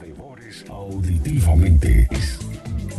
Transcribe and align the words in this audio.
devores 0.00 0.64
auditivamente. 0.68 2.08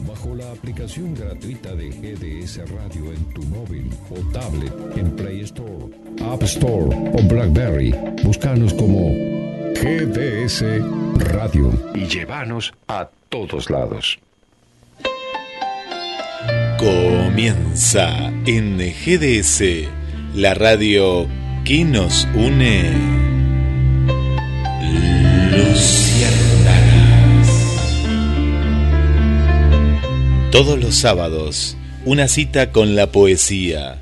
Bajo 0.08 0.36
la 0.36 0.52
aplicación 0.52 1.14
gratuita 1.14 1.76
de 1.76 1.90
GDS 1.90 2.58
Radio 2.70 3.12
en 3.12 3.26
tu 3.34 3.44
móvil 3.44 3.90
o 4.10 4.16
tablet 4.32 4.74
en 4.98 5.16
Play 5.16 5.42
Store, 5.42 5.88
App 6.22 6.44
Store 6.44 6.96
o 7.14 7.24
Blackberry, 7.28 7.94
búscanos 8.24 8.74
como 8.74 9.10
GDS 9.74 10.64
Radio 11.34 11.72
y 11.94 12.06
llévanos 12.06 12.74
a 12.88 13.10
todos 13.30 13.70
lados. 13.70 14.20
Comienza 16.78 18.28
en 18.46 18.78
GDS, 18.78 19.90
la 20.36 20.54
radio 20.54 21.28
que 21.64 21.84
nos 21.84 22.28
une. 22.36 23.25
Todos 30.56 30.80
los 30.80 30.96
sábados, 30.96 31.76
una 32.06 32.30
cita 32.30 32.72
con 32.72 32.96
la 32.96 33.12
poesía, 33.12 34.00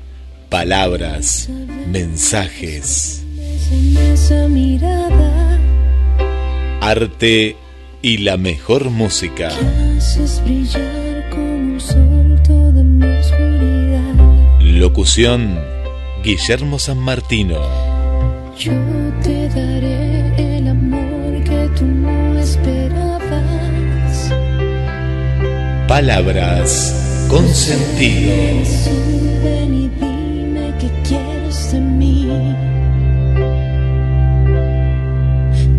palabras, 0.50 1.48
mensajes, 1.88 3.24
arte 6.80 7.56
y 8.02 8.18
la 8.18 8.36
mejor 8.36 8.90
música. 8.90 9.50
Locución 14.60 15.58
Guillermo 16.22 16.78
San 16.78 16.98
Martino. 16.98 17.58
Yo 18.56 18.70
te 19.24 19.48
daré 19.48 19.93
Palabras 25.94 26.92
con 27.30 27.46
sentido. 27.54 28.34
Ven 29.44 29.74
y 29.74 29.88
dime 30.00 30.74
qué 30.80 30.90
quieres 31.06 31.70
de 31.70 31.78
mí. 31.78 32.26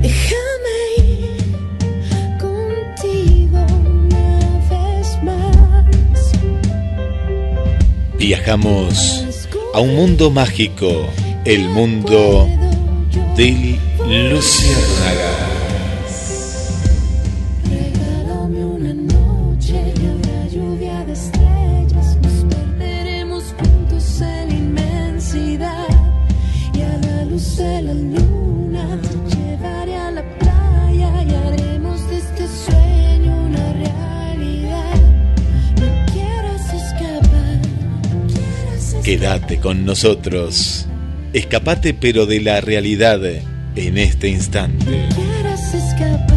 Déjame 0.02 0.78
ir 1.00 1.44
contigo 2.40 3.60
una 3.92 4.40
vez 4.72 5.08
más. 5.22 6.32
Viajamos 8.18 9.26
a 9.74 9.82
un 9.82 9.96
mundo 9.96 10.32
mágico, 10.32 11.10
el 11.44 11.68
mundo 11.68 12.48
del 13.36 13.78
Luciérnagas. 14.32 15.45
Con 39.66 39.84
nosotros. 39.84 40.86
Escapate 41.34 41.96
pero 41.96 42.28
de 42.28 42.40
la 42.40 42.62
realidad 42.62 43.20
en 43.76 43.98
este 43.98 44.28
instante. 44.28 44.86
Que 44.86 45.10
quieras 45.16 45.74
escapar. 45.74 46.36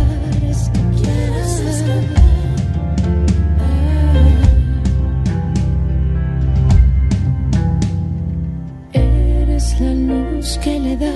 Eres 8.95 9.79
la 9.79 9.93
luz 9.93 10.59
que 10.65 10.81
le 10.81 10.97
da 10.97 11.13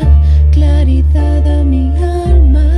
claridad 0.53 1.61
a 1.61 1.65
mi 1.65 1.97
alma. 1.97 2.69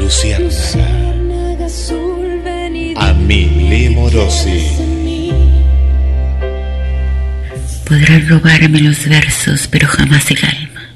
Luciérnaga. 0.00 0.48
Luciérnaga 0.48 1.66
azul, 1.66 2.42
y 2.74 2.94
Amile 2.96 3.90
Morosi. 3.90 4.91
Podrán 7.92 8.26
robarme 8.26 8.80
los 8.80 9.06
versos, 9.06 9.68
pero 9.70 9.86
jamás 9.86 10.30
el 10.30 10.42
alma. 10.42 10.88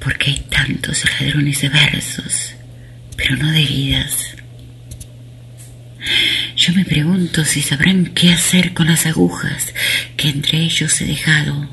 Porque 0.00 0.30
hay 0.32 0.38
tantos 0.50 1.04
ladrones 1.04 1.60
de 1.60 1.68
versos, 1.68 2.54
pero 3.16 3.36
no 3.36 3.52
de 3.52 3.64
vidas. 3.64 4.34
Yo 6.56 6.74
me 6.74 6.84
pregunto 6.84 7.44
si 7.44 7.62
sabrán 7.62 8.06
qué 8.06 8.32
hacer 8.32 8.74
con 8.74 8.88
las 8.88 9.06
agujas 9.06 9.72
que 10.16 10.28
entre 10.30 10.58
ellos 10.58 11.00
he 11.00 11.04
dejado 11.04 11.70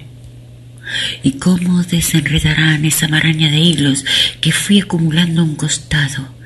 y 1.23 1.39
cómo 1.39 1.81
desenredarán 1.81 2.85
esa 2.85 3.07
maraña 3.07 3.49
de 3.49 3.57
hilos 3.57 4.05
que 4.41 4.51
fui 4.51 4.79
acumulando 4.79 5.41
a 5.41 5.45
un 5.45 5.55
costado 5.55 6.38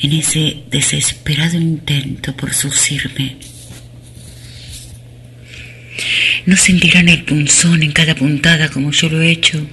en 0.00 0.12
ese 0.12 0.62
desesperado 0.70 1.58
intento 1.58 2.36
por 2.36 2.54
sucirme. 2.54 3.36
No 6.46 6.56
sentirán 6.56 7.08
el 7.08 7.24
punzón 7.24 7.82
en 7.82 7.92
cada 7.92 8.14
puntada 8.14 8.68
como 8.68 8.92
yo 8.92 9.08
lo 9.08 9.20
he 9.20 9.30
hecho. 9.30 9.66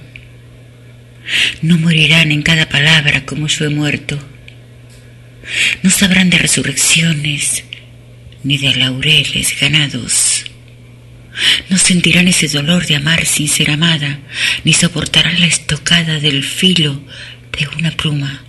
No 1.62 1.78
morirán 1.78 2.32
en 2.32 2.42
cada 2.42 2.68
palabra 2.68 3.24
como 3.24 3.46
yo 3.46 3.64
he 3.64 3.68
muerto. 3.68 4.18
No 5.82 5.90
sabrán 5.90 6.30
de 6.30 6.38
resurrecciones 6.38 7.64
ni 8.42 8.58
de 8.58 8.74
laureles 8.74 9.58
ganados. 9.60 10.44
No 11.68 11.78
sentirán 11.78 12.28
ese 12.28 12.48
dolor 12.48 12.86
de 12.86 12.96
amar 12.96 13.26
sin 13.26 13.48
ser 13.48 13.70
amada, 13.70 14.18
ni 14.64 14.72
soportarán 14.72 15.38
la 15.38 15.46
estocada 15.46 16.18
del 16.18 16.42
filo 16.42 17.00
de 17.58 17.68
una 17.78 17.90
pluma 17.90 18.46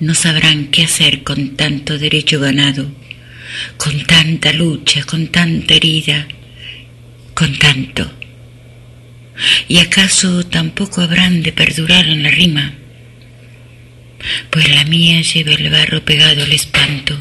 no 0.00 0.14
sabrán 0.14 0.66
qué 0.66 0.84
hacer 0.84 1.22
con 1.22 1.56
tanto 1.56 1.98
derecho 1.98 2.40
ganado, 2.40 2.90
con 3.76 4.04
tanta 4.04 4.52
lucha, 4.52 5.02
con 5.04 5.28
tanta 5.28 5.74
herida, 5.74 6.28
con 7.34 7.56
tanto. 7.58 8.12
¿Y 9.68 9.78
acaso 9.78 10.44
tampoco 10.46 11.00
habrán 11.00 11.42
de 11.42 11.52
perdurar 11.52 12.08
en 12.08 12.22
la 12.22 12.30
rima? 12.30 12.74
Pues 14.50 14.68
la 14.68 14.84
mía 14.84 15.20
lleva 15.20 15.52
el 15.52 15.70
barro 15.70 16.04
pegado 16.04 16.42
al 16.44 16.52
espanto. 16.52 17.16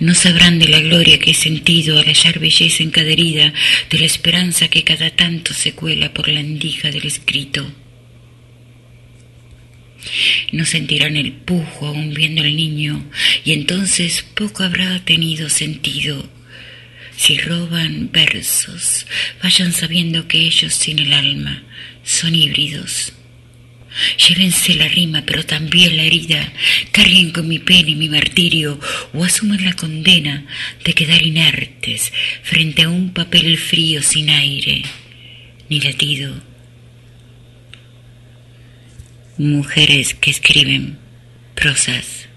No 0.00 0.14
sabrán 0.14 0.58
de 0.58 0.68
la 0.68 0.80
gloria 0.80 1.18
que 1.18 1.32
he 1.32 1.34
sentido 1.34 1.98
al 1.98 2.06
hallar 2.06 2.38
belleza 2.38 2.82
en 2.82 2.90
cada 2.90 3.10
herida, 3.10 3.52
de 3.90 3.98
la 3.98 4.06
esperanza 4.06 4.68
que 4.68 4.82
cada 4.82 5.10
tanto 5.10 5.52
se 5.52 5.72
cuela 5.72 6.14
por 6.14 6.28
la 6.28 6.40
endija 6.40 6.90
del 6.90 7.06
escrito. 7.06 7.70
No 10.52 10.64
sentirán 10.64 11.16
el 11.16 11.32
pujo 11.32 11.86
aún 11.86 12.14
viendo 12.14 12.42
al 12.42 12.54
niño, 12.54 13.04
y 13.44 13.52
entonces 13.52 14.24
poco 14.34 14.62
habrá 14.62 15.04
tenido 15.04 15.48
sentido. 15.48 16.28
Si 17.16 17.36
roban 17.36 18.10
versos, 18.12 19.06
vayan 19.42 19.72
sabiendo 19.72 20.28
que 20.28 20.38
ellos 20.38 20.72
sin 20.72 21.00
el 21.00 21.12
alma 21.12 21.64
son 22.04 22.34
híbridos. 22.34 23.12
Llévense 24.28 24.74
la 24.74 24.86
rima, 24.86 25.24
pero 25.26 25.44
también 25.44 25.96
la 25.96 26.04
herida, 26.04 26.52
carguen 26.92 27.32
con 27.32 27.48
mi 27.48 27.58
pena 27.58 27.90
y 27.90 27.96
mi 27.96 28.08
martirio, 28.08 28.78
o 29.12 29.24
asuman 29.24 29.64
la 29.64 29.72
condena 29.72 30.46
de 30.84 30.92
quedar 30.92 31.20
inertes 31.22 32.12
frente 32.44 32.82
a 32.82 32.88
un 32.88 33.12
papel 33.12 33.58
frío 33.58 34.00
sin 34.02 34.30
aire, 34.30 34.82
ni 35.68 35.80
latido 35.80 36.47
mujeres 39.38 40.14
que 40.14 40.30
escriben 40.30 40.98
prosas. 41.54 42.27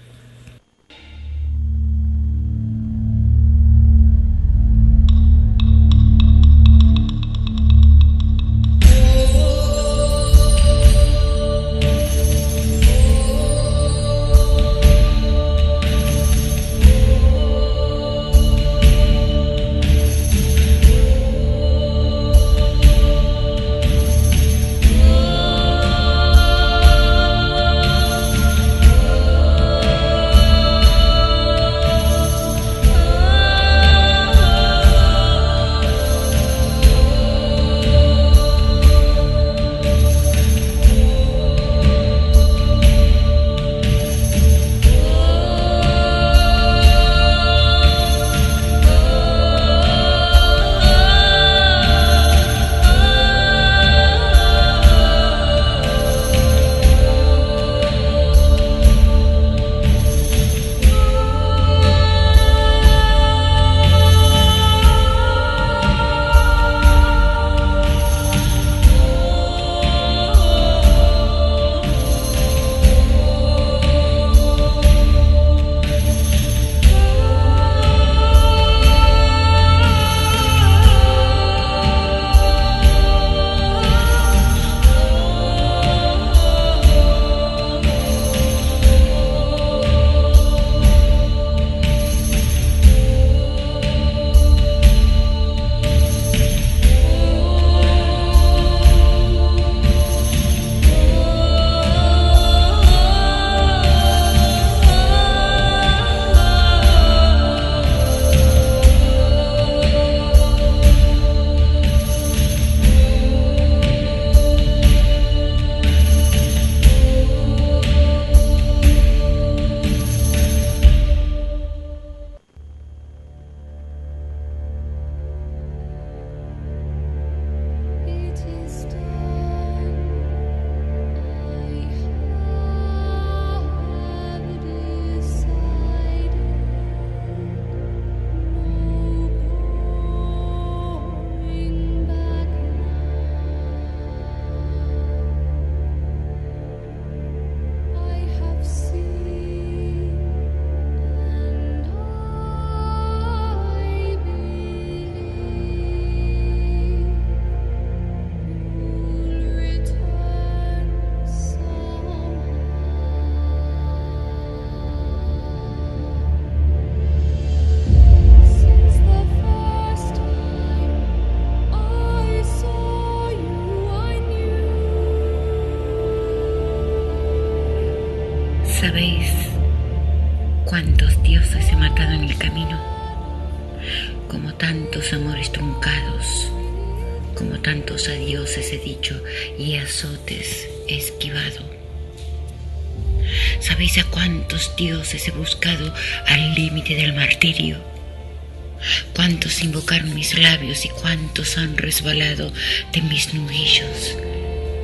¿Cuántos 200.02 200.10
invocaron 200.10 200.14
mis 200.14 200.38
labios 200.38 200.84
y 200.84 200.88
cuántos 200.88 201.58
han 201.58 201.76
resbalado 201.76 202.52
de 202.92 203.02
mis 203.02 203.32
nudillos 203.34 204.16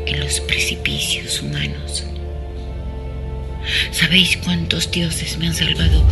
en 0.07 0.21
los 0.21 0.41
precipicios 0.41 1.43
humanos? 1.43 2.05
¿Sabéis 3.91 4.37
cuántos 4.45 4.91
dioses 4.91 5.37
me 5.39 5.49
han 5.49 5.55
salvado 5.55 6.05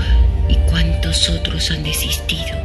y 0.49 0.57
cuántos 0.71 1.29
otros 1.29 1.71
han 1.71 1.85
desistido? 1.85 2.57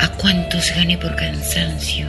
¿A 0.00 0.12
cuántos 0.18 0.70
gané 0.74 0.98
por 0.98 1.16
cansancio? 1.16 2.06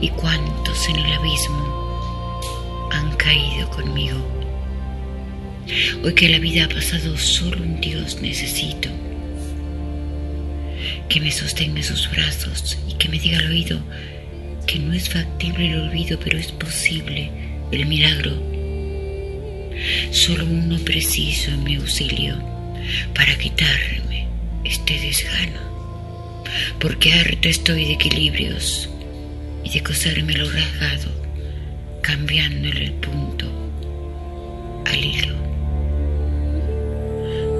¿Y 0.00 0.08
cuántos 0.10 0.88
en 0.88 0.96
el 0.96 1.12
abismo 1.12 2.88
han 2.92 3.14
caído 3.16 3.70
conmigo? 3.70 4.18
Hoy 6.02 6.14
que 6.14 6.28
la 6.28 6.38
vida 6.38 6.64
ha 6.64 6.68
pasado, 6.68 7.16
solo 7.16 7.62
un 7.62 7.80
Dios 7.80 8.20
necesito. 8.20 8.88
Que 11.10 11.20
me 11.20 11.30
sostenga 11.30 11.82
sus 11.82 12.10
brazos 12.10 12.78
y 12.88 12.94
que 12.94 13.10
me 13.10 13.18
diga 13.18 13.38
al 13.38 13.48
oído 13.48 13.82
que 14.66 14.78
no 14.78 14.92
es 14.92 15.08
factible 15.08 15.66
el 15.66 15.80
olvido, 15.80 16.16
pero 16.22 16.38
es 16.38 16.52
posible 16.52 17.28
el 17.72 17.86
milagro. 17.86 18.32
Solo 20.12 20.44
uno 20.44 20.78
preciso 20.84 21.50
en 21.50 21.64
mi 21.64 21.74
auxilio 21.74 22.36
para 23.12 23.36
quitarme 23.36 24.28
este 24.64 25.00
desgano, 25.00 25.60
porque 26.78 27.12
harta 27.12 27.48
estoy 27.48 27.86
de 27.86 27.92
equilibrios 27.94 28.88
y 29.64 29.70
de 29.70 29.82
coserme 29.82 30.34
lo 30.34 30.48
rasgado, 30.48 31.10
cambiándole 32.02 32.84
el 32.84 32.92
punto 32.92 33.46
al 34.86 35.04
hilo. 35.04 35.34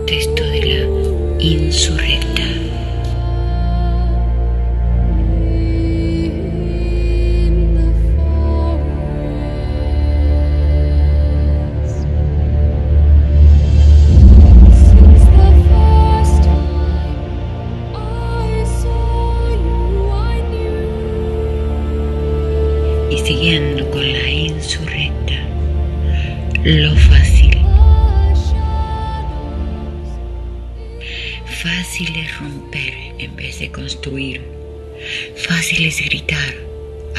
Texto 0.06 0.44
de 0.44 0.66
la 0.66 1.42
insurrecta. 1.42 2.69
Siguiendo 23.30 23.88
con 23.92 24.12
la 24.12 24.28
insurrecta, 24.28 25.34
lo 26.64 26.96
fácil. 26.96 27.56
Fácil 31.46 32.16
es 32.16 32.38
romper 32.40 32.92
en 33.20 33.37
vez 33.37 33.60
de 33.60 33.70
construir. 33.70 34.40
Fácil 35.37 35.87
es 35.87 36.04
gritar, 36.04 36.56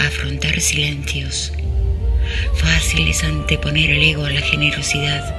afrontar 0.05 0.59
silencios. 0.59 1.53
Fácil 2.55 3.07
es 3.07 3.23
anteponer 3.23 3.91
el 3.91 4.03
ego 4.03 4.25
a 4.25 4.31
la 4.31 4.41
generosidad 4.41 5.33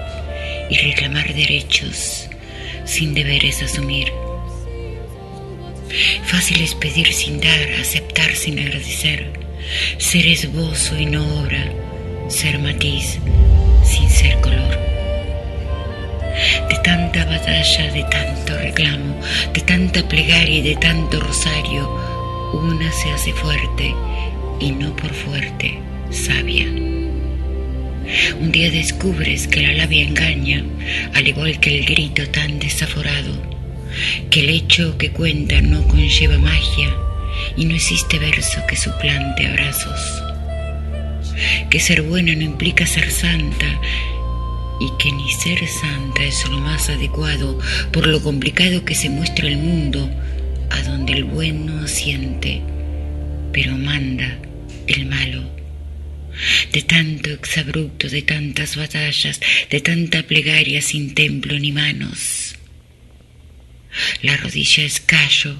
y 0.71 0.79
reclamar 0.79 1.35
derechos 1.35 2.31
sin 2.87 3.12
deberes 3.12 3.62
asumir. 3.62 4.11
Fácil 6.25 6.62
es 6.62 6.75
pedir 6.75 7.12
sin 7.12 7.43
dar, 7.43 7.61
aceptar 7.79 8.35
sin 8.35 8.59
agradecer, 8.59 9.42
ser 9.99 10.26
esbozo 10.26 10.99
y 10.99 11.07
no 11.07 11.23
obra, 11.40 11.73
ser 12.28 12.59
matiz 12.59 13.19
sin 13.85 14.09
ser 14.09 14.40
color. 14.40 14.78
De 16.69 16.76
tanta 16.83 17.25
batalla, 17.25 17.92
de 17.92 18.04
tanto 18.04 18.59
reclamo, 18.59 19.21
de 19.52 19.61
tanta 19.61 20.09
plegaria 20.09 20.59
y 20.59 20.62
de 20.62 20.76
tanto 20.76 21.21
rosario, 21.21 21.88
una 22.54 22.90
se 22.92 23.11
hace 23.11 23.33
fuerte 23.33 23.95
y 24.61 24.73
no 24.73 24.95
por 24.97 25.12
fuerte, 25.12 25.78
sabia. 26.11 26.66
Un 28.40 28.50
día 28.52 28.71
descubres 28.71 29.47
que 29.47 29.62
la 29.62 29.73
labia 29.73 30.02
engaña, 30.02 30.64
al 31.14 31.28
igual 31.28 31.61
que 31.61 31.78
el 31.78 31.87
grito 31.87 32.28
tan 32.28 32.59
desaforado, 32.59 33.35
que 34.31 34.40
el 34.40 34.50
hecho 34.50 34.99
que 34.99 35.11
cuenta 35.11 35.61
no 35.61 35.87
conlleva 35.87 36.38
magia 36.38 36.88
y 37.57 37.65
no 37.65 37.75
existe 37.75 38.19
verso 38.19 38.61
que 38.69 38.77
suplante 38.77 39.47
abrazos, 39.47 40.23
que 41.71 41.81
ser 41.81 42.03
buena 42.03 42.35
no 42.35 42.43
implica 42.43 42.87
ser 42.87 43.11
santa 43.11 43.81
y 44.81 44.91
que 44.99 45.12
ni 45.12 45.31
ser 45.31 45.67
santa 45.69 46.25
es 46.25 46.49
lo 46.49 46.59
más 46.59 46.89
adecuado 46.89 47.59
por 47.93 48.07
lo 48.07 48.23
complicado 48.23 48.85
que 48.85 48.95
se 48.95 49.09
muestra 49.11 49.47
el 49.47 49.57
mundo, 49.57 50.11
a 50.71 50.83
donde 50.83 51.12
el 51.12 51.25
bueno 51.25 51.85
asiente, 51.85 52.62
pero 53.53 53.77
manda 53.77 54.39
el 54.87 55.07
malo. 55.07 55.51
De 56.73 56.83
tanto 56.83 57.31
exabrupto, 57.31 58.09
de 58.09 58.23
tantas 58.23 58.75
batallas, 58.77 59.41
de 59.71 59.81
tanta 59.81 60.23
plegaria 60.23 60.81
sin 60.81 61.15
templo 61.15 61.59
ni 61.59 61.73
manos. 61.73 62.57
La 64.23 64.37
rodilla 64.39 64.85
es 64.85 65.01
callo, 65.01 65.57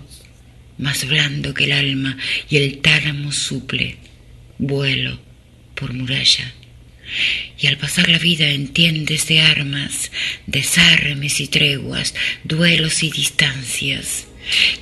más 0.79 1.07
blando 1.07 1.55
que 1.55 1.64
el 1.64 1.73
alma, 1.73 2.17
y 2.49 2.57
el 2.57 2.79
tálamo 2.79 3.33
suple, 3.33 3.97
vuelo 4.59 5.21
por 5.75 5.93
muralla. 5.93 6.52
Y 7.59 7.67
al 7.67 7.76
pasar 7.76 8.09
la 8.09 8.19
vida 8.19 8.49
entiendes 8.50 9.26
de 9.29 9.41
armas, 9.41 10.11
desarmes 10.47 11.41
y 11.41 11.49
treguas, 11.49 12.14
duelos 12.45 13.02
y 13.02 13.11
distancias, 13.11 14.26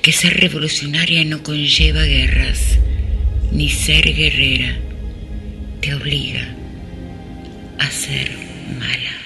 que 0.01 0.11
ser 0.11 0.39
revolucionaria 0.39 1.23
no 1.25 1.43
conlleva 1.43 2.03
guerras, 2.03 2.79
ni 3.51 3.69
ser 3.69 4.13
guerrera 4.13 4.79
te 5.81 5.93
obliga 5.93 6.55
a 7.79 7.89
ser 7.89 8.31
mala. 8.79 9.20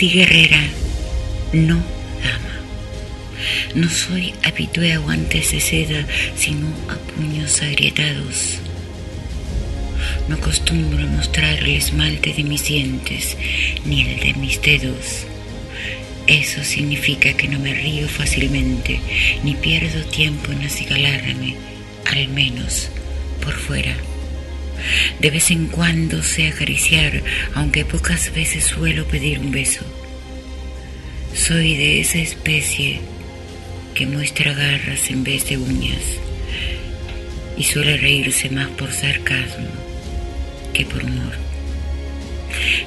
Nací 0.00 0.14
guerrera, 0.14 0.62
no 1.52 1.74
dama. 1.74 2.60
No 3.74 3.90
soy 3.90 4.32
habitué 4.42 4.94
a 4.94 4.98
guantes 4.98 5.52
de 5.52 5.60
seda, 5.60 6.06
sino 6.38 6.68
a 6.88 6.96
puños 6.96 7.60
agrietados. 7.60 8.60
No 10.26 10.36
acostumbro 10.36 11.06
mostrar 11.06 11.58
el 11.58 11.76
esmalte 11.76 12.32
de 12.32 12.44
mis 12.44 12.64
dientes 12.64 13.36
ni 13.84 14.00
el 14.00 14.20
de 14.20 14.32
mis 14.40 14.62
dedos. 14.62 15.26
Eso 16.26 16.64
significa 16.64 17.34
que 17.34 17.48
no 17.48 17.58
me 17.58 17.74
río 17.74 18.08
fácilmente, 18.08 19.00
ni 19.44 19.54
pierdo 19.54 20.02
tiempo 20.06 20.50
en 20.50 20.62
acigalarme, 20.62 21.56
al 22.06 22.26
menos 22.28 22.88
por 23.44 23.52
fuera. 23.52 23.94
De 25.18 25.30
vez 25.30 25.50
en 25.50 25.66
cuando 25.66 26.22
sé 26.22 26.48
acariciar, 26.48 27.22
aunque 27.54 27.84
pocas 27.84 28.32
veces 28.34 28.64
suelo 28.64 29.06
pedir 29.06 29.38
un 29.38 29.50
beso. 29.50 29.84
Soy 31.34 31.76
de 31.76 32.00
esa 32.00 32.18
especie 32.18 33.00
que 33.94 34.06
muestra 34.06 34.52
garras 34.52 35.10
en 35.10 35.24
vez 35.24 35.48
de 35.48 35.58
uñas 35.58 36.02
y 37.56 37.64
suele 37.64 37.96
reírse 37.98 38.48
más 38.50 38.68
por 38.70 38.92
sarcasmo 38.92 39.68
que 40.72 40.84
por 40.86 41.04
humor. 41.04 41.34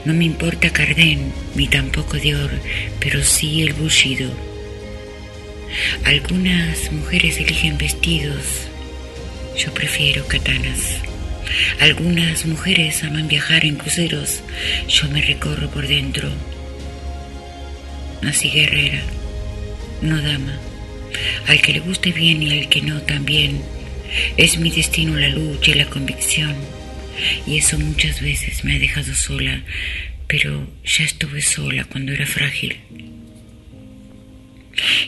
No 0.06 0.14
me 0.14 0.26
importa 0.26 0.72
Cardén 0.72 1.32
ni 1.56 1.68
tampoco 1.68 2.18
Dior, 2.18 2.52
pero 3.00 3.24
sí 3.24 3.62
el 3.62 3.74
bullido. 3.74 4.32
Algunas 6.04 6.92
mujeres 6.92 7.38
eligen 7.38 7.78
vestidos, 7.78 8.68
yo 9.58 9.74
prefiero 9.74 10.28
katanas. 10.28 11.02
Algunas 11.80 12.46
mujeres 12.46 13.04
aman 13.04 13.28
viajar 13.28 13.66
en 13.66 13.76
cruceros, 13.76 14.42
yo 14.88 15.10
me 15.10 15.22
recorro 15.22 15.70
por 15.70 15.88
dentro. 15.88 16.30
Nací 18.22 18.50
guerrera, 18.50 19.02
no 20.02 20.22
dama. 20.22 20.58
Al 21.48 21.62
que 21.62 21.74
le 21.74 21.80
guste 21.80 22.12
bien 22.12 22.42
y 22.42 22.60
al 22.60 22.70
que 22.70 22.82
no 22.82 23.02
también. 23.02 23.62
Es 24.38 24.58
mi 24.58 24.70
destino 24.70 25.16
la 25.18 25.30
lucha 25.30 25.72
y 25.72 25.76
la 25.76 25.86
convicción. 25.86 26.56
Y 27.46 27.58
eso 27.58 27.78
muchas 27.78 28.22
veces 28.22 28.64
me 28.64 28.76
ha 28.76 28.80
dejado 28.80 29.14
sola, 29.14 29.62
pero 30.28 30.68
ya 30.86 31.04
estuve 31.04 31.42
sola 31.42 31.86
cuando 31.86 32.12
era 32.12 32.26
frágil. 32.26 32.78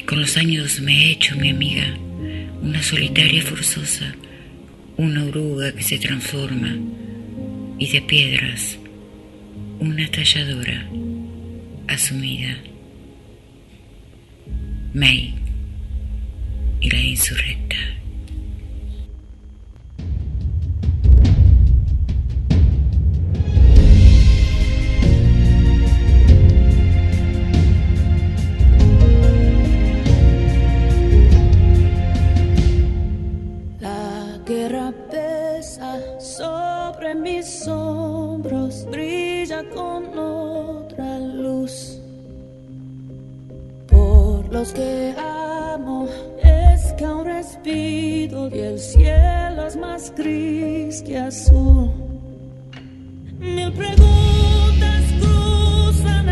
Con 0.06 0.22
los 0.22 0.38
años 0.38 0.80
me 0.82 1.06
he 1.06 1.12
hecho 1.12 1.36
mi 1.36 1.50
amiga, 1.50 1.98
una 2.62 2.84
solitaria 2.84 3.42
forzosa 3.42 4.15
una 4.98 5.25
oruga 5.25 5.74
que 5.74 5.84
se 5.84 5.98
transforma 5.98 6.75
y 7.78 7.88
de 7.88 8.02
piedras 8.02 8.78
una 9.80 10.10
talladora 10.10 10.88
asumida. 11.88 12.58
May 14.94 15.34
y 16.80 16.90
la 16.90 17.02
insurrecta. 17.02 17.95
Los 44.66 44.74
que 44.74 45.14
amo 45.20 46.08
es 46.42 46.94
que 46.94 47.06
un 47.06 47.26
respiro 47.26 48.50
y 48.50 48.60
el 48.60 48.80
cielo 48.80 49.68
es 49.68 49.78
más 49.78 50.12
gris 50.16 51.04
que 51.04 51.20
azul. 51.20 51.92
Mil 53.40 53.72
preguntas 53.74 55.04
cruzan 55.20 56.30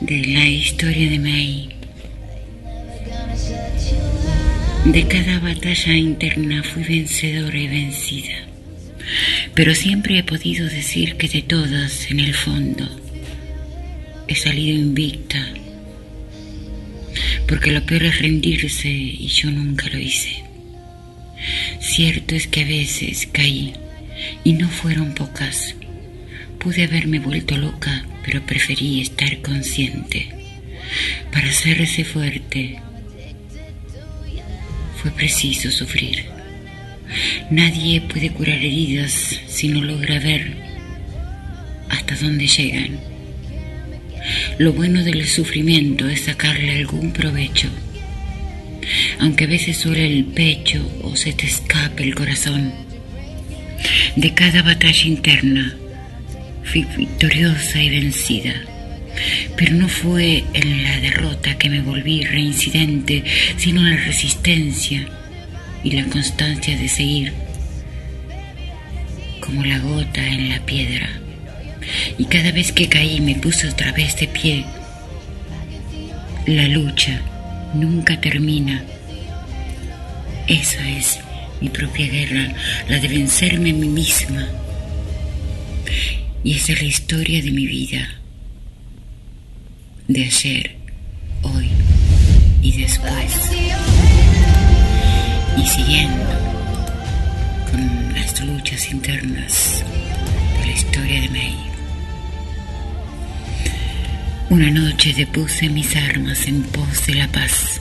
de 0.00 0.26
la 0.26 0.48
historia 0.48 1.08
de 1.10 1.18
May. 1.18 1.68
De 4.84 5.06
cada 5.06 5.38
batalla 5.38 5.94
interna 5.94 6.64
fui 6.64 6.82
vencedora 6.82 7.56
y 7.56 7.68
vencida, 7.68 8.34
pero 9.54 9.76
siempre 9.76 10.18
he 10.18 10.24
podido 10.24 10.68
decir 10.68 11.14
que 11.16 11.28
de 11.28 11.42
todas, 11.42 12.10
en 12.10 12.18
el 12.18 12.34
fondo, 12.34 12.88
he 14.26 14.34
salido 14.34 14.76
invicta, 14.76 15.46
porque 17.46 17.70
lo 17.70 17.86
peor 17.86 18.02
es 18.02 18.18
rendirse 18.18 18.88
y 18.88 19.28
yo 19.28 19.52
nunca 19.52 19.88
lo 19.88 19.98
hice. 19.98 20.42
Cierto 21.80 22.34
es 22.34 22.48
que 22.48 22.62
a 22.62 22.66
veces 22.66 23.28
caí 23.30 23.72
y 24.42 24.54
no 24.54 24.68
fueron 24.68 25.14
pocas. 25.14 25.76
Pude 26.62 26.84
haberme 26.84 27.18
vuelto 27.18 27.56
loca, 27.56 28.04
pero 28.24 28.40
preferí 28.46 29.00
estar 29.00 29.42
consciente. 29.42 30.28
Para 31.32 31.48
hacerse 31.48 32.04
fuerte 32.04 32.78
fue 35.02 35.10
preciso 35.10 35.72
sufrir. 35.72 36.26
Nadie 37.50 38.00
puede 38.02 38.30
curar 38.30 38.58
heridas 38.58 39.40
si 39.48 39.68
no 39.68 39.82
logra 39.82 40.20
ver 40.20 40.54
hasta 41.88 42.14
dónde 42.14 42.46
llegan. 42.46 43.00
Lo 44.58 44.72
bueno 44.72 45.02
del 45.02 45.26
sufrimiento 45.26 46.08
es 46.08 46.20
sacarle 46.20 46.76
algún 46.76 47.12
provecho. 47.12 47.68
Aunque 49.18 49.44
a 49.44 49.48
veces 49.48 49.78
suele 49.78 50.06
el 50.06 50.26
pecho 50.26 50.88
o 51.02 51.16
se 51.16 51.32
te 51.32 51.46
escape 51.46 52.04
el 52.04 52.14
corazón. 52.14 52.72
De 54.14 54.32
cada 54.32 54.62
batalla 54.62 55.06
interna 55.06 55.76
fui 56.64 56.86
victoriosa 56.96 57.82
y 57.82 57.90
vencida. 57.90 58.54
Pero 59.56 59.74
no 59.74 59.88
fue 59.88 60.44
en 60.54 60.82
la 60.82 61.00
derrota 61.00 61.56
que 61.58 61.68
me 61.68 61.82
volví 61.82 62.24
reincidente, 62.24 63.24
sino 63.56 63.80
en 63.80 63.96
la 63.96 64.04
resistencia 64.04 65.06
y 65.84 65.92
la 65.92 66.04
constancia 66.06 66.76
de 66.76 66.88
seguir, 66.88 67.32
como 69.40 69.64
la 69.64 69.78
gota 69.78 70.26
en 70.26 70.48
la 70.48 70.64
piedra. 70.64 71.08
Y 72.18 72.24
cada 72.26 72.52
vez 72.52 72.72
que 72.72 72.88
caí 72.88 73.20
me 73.20 73.34
puse 73.34 73.68
otra 73.68 73.92
vez 73.92 74.16
de 74.16 74.28
pie. 74.28 74.64
La 76.46 76.68
lucha 76.68 77.20
nunca 77.74 78.20
termina. 78.20 78.82
Esa 80.46 80.88
es 80.88 81.18
mi 81.60 81.68
propia 81.68 82.08
guerra, 82.08 82.54
la 82.88 82.98
de 82.98 83.08
vencerme 83.08 83.70
a 83.70 83.74
mí 83.74 83.88
misma. 83.88 84.48
Y 86.44 86.54
esa 86.54 86.72
es 86.72 86.82
la 86.82 86.88
historia 86.88 87.40
de 87.40 87.52
mi 87.52 87.66
vida, 87.66 88.08
de 90.08 90.24
ayer, 90.24 90.76
hoy 91.42 91.68
y 92.62 92.82
después. 92.82 93.52
Y 95.56 95.66
siguiendo 95.66 96.30
con 97.70 98.12
las 98.14 98.40
luchas 98.40 98.90
internas 98.90 99.84
de 100.58 100.66
la 100.66 100.72
historia 100.72 101.20
de 101.20 101.28
May. 101.28 101.56
Una 104.50 104.70
noche 104.70 105.14
depuse 105.14 105.68
mis 105.68 105.94
armas 105.94 106.48
en 106.48 106.64
pos 106.64 107.06
de 107.06 107.14
la 107.14 107.28
paz, 107.28 107.80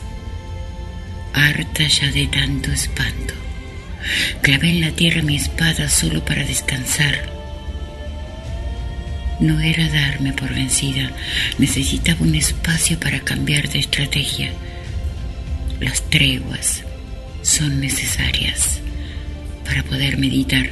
harta 1.34 1.88
ya 1.88 2.12
de 2.12 2.28
tanto 2.28 2.72
espanto. 2.72 3.34
Clavé 4.44 4.70
en 4.70 4.82
la 4.82 4.92
tierra 4.92 5.24
mi 5.24 5.36
espada 5.36 5.90
solo 5.90 6.24
para 6.24 6.44
descansar 6.44 7.41
no 9.42 9.60
era 9.60 9.90
darme 9.90 10.34
por 10.34 10.54
vencida, 10.54 11.12
necesitaba 11.58 12.22
un 12.22 12.36
espacio 12.36 13.00
para 13.00 13.20
cambiar 13.20 13.68
de 13.70 13.80
estrategia. 13.80 14.52
Las 15.80 16.10
treguas 16.10 16.84
son 17.42 17.82
necesarias 17.82 18.80
para 19.66 19.84
poder 19.84 20.18
meditar. 20.18 20.70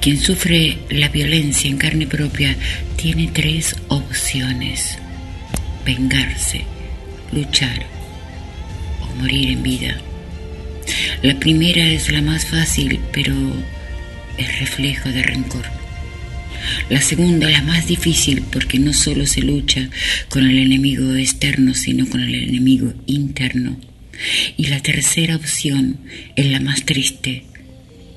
Quien 0.00 0.18
sufre 0.18 0.76
la 0.90 1.08
violencia 1.08 1.70
en 1.70 1.78
carne 1.78 2.06
propia 2.06 2.54
tiene 2.96 3.30
tres 3.32 3.74
opciones. 3.88 4.98
Vengarse, 5.86 6.64
luchar 7.32 7.86
o 9.00 9.14
morir 9.16 9.50
en 9.50 9.62
vida. 9.62 9.96
La 11.22 11.38
primera 11.38 11.88
es 11.88 12.12
la 12.12 12.20
más 12.20 12.44
fácil, 12.44 13.00
pero 13.12 13.34
es 14.36 14.58
reflejo 14.60 15.08
de 15.08 15.22
rencor. 15.22 15.83
La 16.90 17.00
segunda, 17.00 17.48
la 17.50 17.62
más 17.62 17.86
difícil, 17.86 18.42
porque 18.52 18.78
no 18.78 18.92
solo 18.92 19.26
se 19.26 19.40
lucha 19.40 19.88
con 20.28 20.48
el 20.48 20.58
enemigo 20.58 21.14
externo, 21.14 21.74
sino 21.74 22.08
con 22.08 22.20
el 22.20 22.34
enemigo 22.34 22.92
interno. 23.06 23.78
Y 24.56 24.66
la 24.66 24.80
tercera 24.80 25.36
opción 25.36 25.98
es 26.36 26.46
la 26.46 26.60
más 26.60 26.84
triste, 26.84 27.44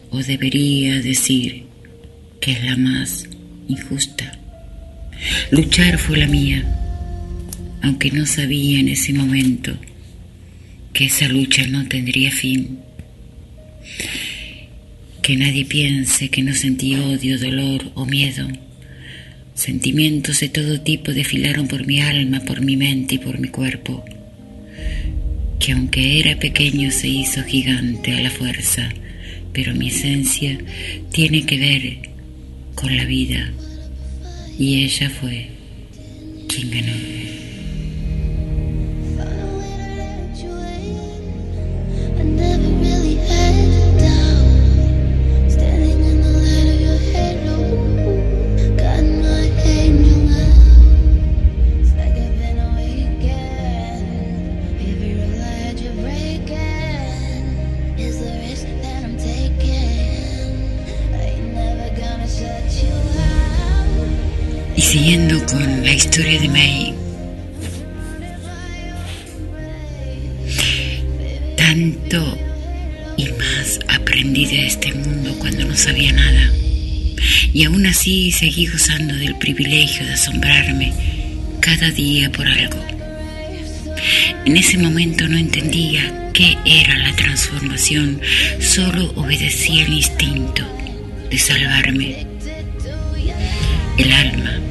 o 0.10 0.22
debería 0.22 1.02
decir 1.02 1.64
que 2.40 2.52
es 2.52 2.64
la 2.64 2.78
más 2.78 3.28
injusta. 3.68 4.38
Luchar 5.52 5.98
fue 5.98 6.18
la 6.18 6.28
mía, 6.28 6.64
aunque 7.82 8.12
no 8.12 8.26
sabía 8.26 8.80
en 8.80 8.90
ese 8.90 9.14
momento 9.14 9.78
que 10.94 11.06
esa 11.06 11.28
lucha 11.28 11.66
no 11.68 11.88
tendría 11.88 12.32
fin. 12.32 12.80
Que 15.28 15.36
nadie 15.36 15.66
piense 15.66 16.30
que 16.30 16.42
no 16.42 16.54
sentí 16.56 16.96
odio, 16.96 17.38
dolor 17.38 17.92
o 17.96 18.06
miedo. 18.06 18.48
Sentimientos 19.56 20.40
de 20.40 20.48
todo 20.48 20.80
tipo 20.80 21.12
desfilaron 21.12 21.68
por 21.68 21.86
mi 21.86 22.00
alma, 22.00 22.40
por 22.46 22.62
mi 22.62 22.78
mente 22.78 23.16
y 23.16 23.18
por 23.18 23.38
mi 23.38 23.50
cuerpo. 23.50 24.06
Que 25.60 25.74
aunque 25.74 26.22
era 26.22 26.40
pequeño 26.40 26.92
se 26.92 27.10
hizo 27.10 27.44
gigante 27.44 28.14
a 28.14 28.22
la 28.22 28.32
fuerza, 28.32 28.88
pero 29.52 29.76
mi 29.76 29.90
esencia 29.90 30.58
tiene 31.12 31.46
que 31.46 31.58
ver 31.58 31.98
con 32.74 32.96
la 32.96 33.04
vida. 33.04 33.52
Y 34.58 34.86
ella 34.86 35.10
fue 35.10 35.48
quien 36.48 36.72
ganó. 36.72 37.37
La 65.88 65.94
historia 65.94 66.38
de 66.42 66.50
May, 66.50 66.94
tanto 71.56 72.38
y 73.16 73.30
más 73.30 73.80
aprendí 73.88 74.46
de 74.48 74.68
este 74.68 74.94
mundo 74.94 75.34
cuando 75.40 75.64
no 75.64 75.78
sabía 75.78 76.12
nada. 76.12 76.52
Y 77.54 77.64
aún 77.64 77.86
así 77.86 78.34
seguí 78.34 78.68
gozando 78.68 79.16
del 79.16 79.38
privilegio 79.38 80.06
de 80.06 80.16
asombrarme 80.16 80.92
cada 81.62 81.90
día 81.92 82.30
por 82.34 82.46
algo. 82.50 82.86
En 84.44 84.58
ese 84.58 84.78
momento 84.78 85.26
no 85.30 85.38
entendía 85.38 86.32
qué 86.34 86.58
era 86.66 86.98
la 86.98 87.16
transformación, 87.16 88.20
solo 88.60 89.14
obedecía 89.16 89.86
el 89.86 89.94
instinto 89.94 90.68
de 91.32 91.38
salvarme. 91.38 92.28
El 93.98 94.12
alma 94.12 94.67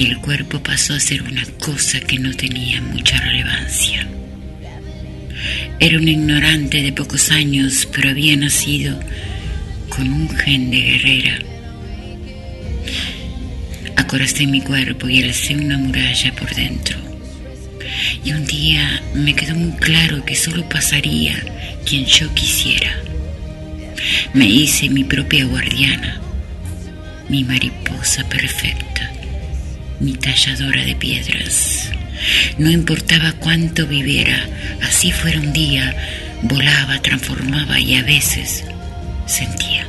y 0.00 0.06
el 0.06 0.18
cuerpo 0.18 0.62
pasó 0.62 0.94
a 0.94 0.98
ser 0.98 1.22
una 1.24 1.44
cosa 1.58 2.00
que 2.00 2.18
no 2.18 2.32
tenía 2.32 2.80
mucha 2.80 3.20
relevancia. 3.20 4.08
Era 5.78 5.98
un 5.98 6.08
ignorante 6.08 6.80
de 6.80 6.90
pocos 6.94 7.30
años, 7.30 7.86
pero 7.92 8.08
había 8.08 8.34
nacido 8.34 8.98
con 9.90 10.10
un 10.10 10.30
gen 10.30 10.70
de 10.70 10.80
guerrera. 10.80 11.38
Acoracé 13.96 14.46
mi 14.46 14.62
cuerpo 14.62 15.06
y 15.06 15.22
alcé 15.22 15.54
una 15.54 15.76
muralla 15.76 16.32
por 16.32 16.54
dentro. 16.54 16.96
Y 18.24 18.32
un 18.32 18.46
día 18.46 19.02
me 19.12 19.34
quedó 19.34 19.54
muy 19.54 19.76
claro 19.76 20.24
que 20.24 20.34
solo 20.34 20.66
pasaría 20.66 21.44
quien 21.84 22.06
yo 22.06 22.32
quisiera. 22.32 22.90
Me 24.32 24.46
hice 24.48 24.88
mi 24.88 25.04
propia 25.04 25.44
guardiana, 25.44 26.22
mi 27.28 27.44
mariposa 27.44 28.26
perfecta 28.30 28.90
mi 30.00 30.14
talladora 30.14 30.84
de 30.84 30.96
piedras. 30.96 31.90
No 32.58 32.70
importaba 32.70 33.32
cuánto 33.32 33.86
viviera, 33.86 34.46
así 34.82 35.12
fuera 35.12 35.38
un 35.38 35.52
día, 35.52 35.94
volaba, 36.42 37.00
transformaba 37.00 37.78
y 37.78 37.96
a 37.96 38.02
veces 38.02 38.64
sentía. 39.26 39.86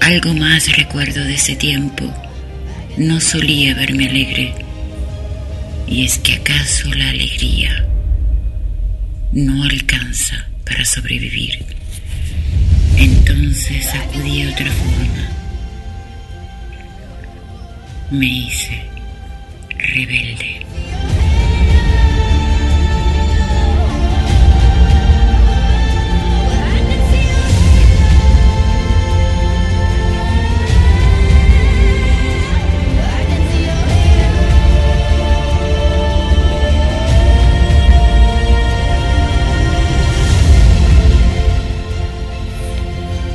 Algo 0.00 0.34
más 0.34 0.74
recuerdo 0.76 1.22
de 1.24 1.34
ese 1.34 1.56
tiempo, 1.56 2.12
no 2.96 3.20
solía 3.20 3.74
verme 3.74 4.08
alegre. 4.08 4.54
Y 5.86 6.04
es 6.04 6.18
que 6.18 6.34
acaso 6.34 6.92
la 6.94 7.10
alegría 7.10 7.86
no 9.32 9.64
alcanza 9.64 10.48
para 10.64 10.84
sobrevivir. 10.84 11.64
Entonces 12.96 13.86
acudí 13.94 14.42
a 14.42 14.50
otra 14.50 14.70
forma. 14.70 15.37
Me 18.10 18.24
hice 18.24 18.84
rebelde. 19.76 20.64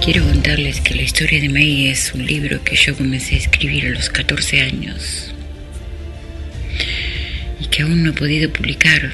Quiero 0.03 0.25
contarles 0.25 0.81
que 0.81 0.95
la 0.95 1.03
historia 1.03 1.39
de 1.39 1.47
May 1.47 1.87
es 1.87 2.13
un 2.13 2.25
libro 2.25 2.61
que 2.61 2.75
yo 2.75 2.93
comencé 2.93 3.35
a 3.35 3.37
escribir 3.37 3.85
a 3.85 3.91
los 3.91 4.09
14 4.09 4.59
años 4.59 5.33
y 7.61 7.67
que 7.67 7.83
aún 7.83 8.03
no 8.03 8.09
he 8.09 8.13
podido 8.13 8.51
publicar. 8.51 9.13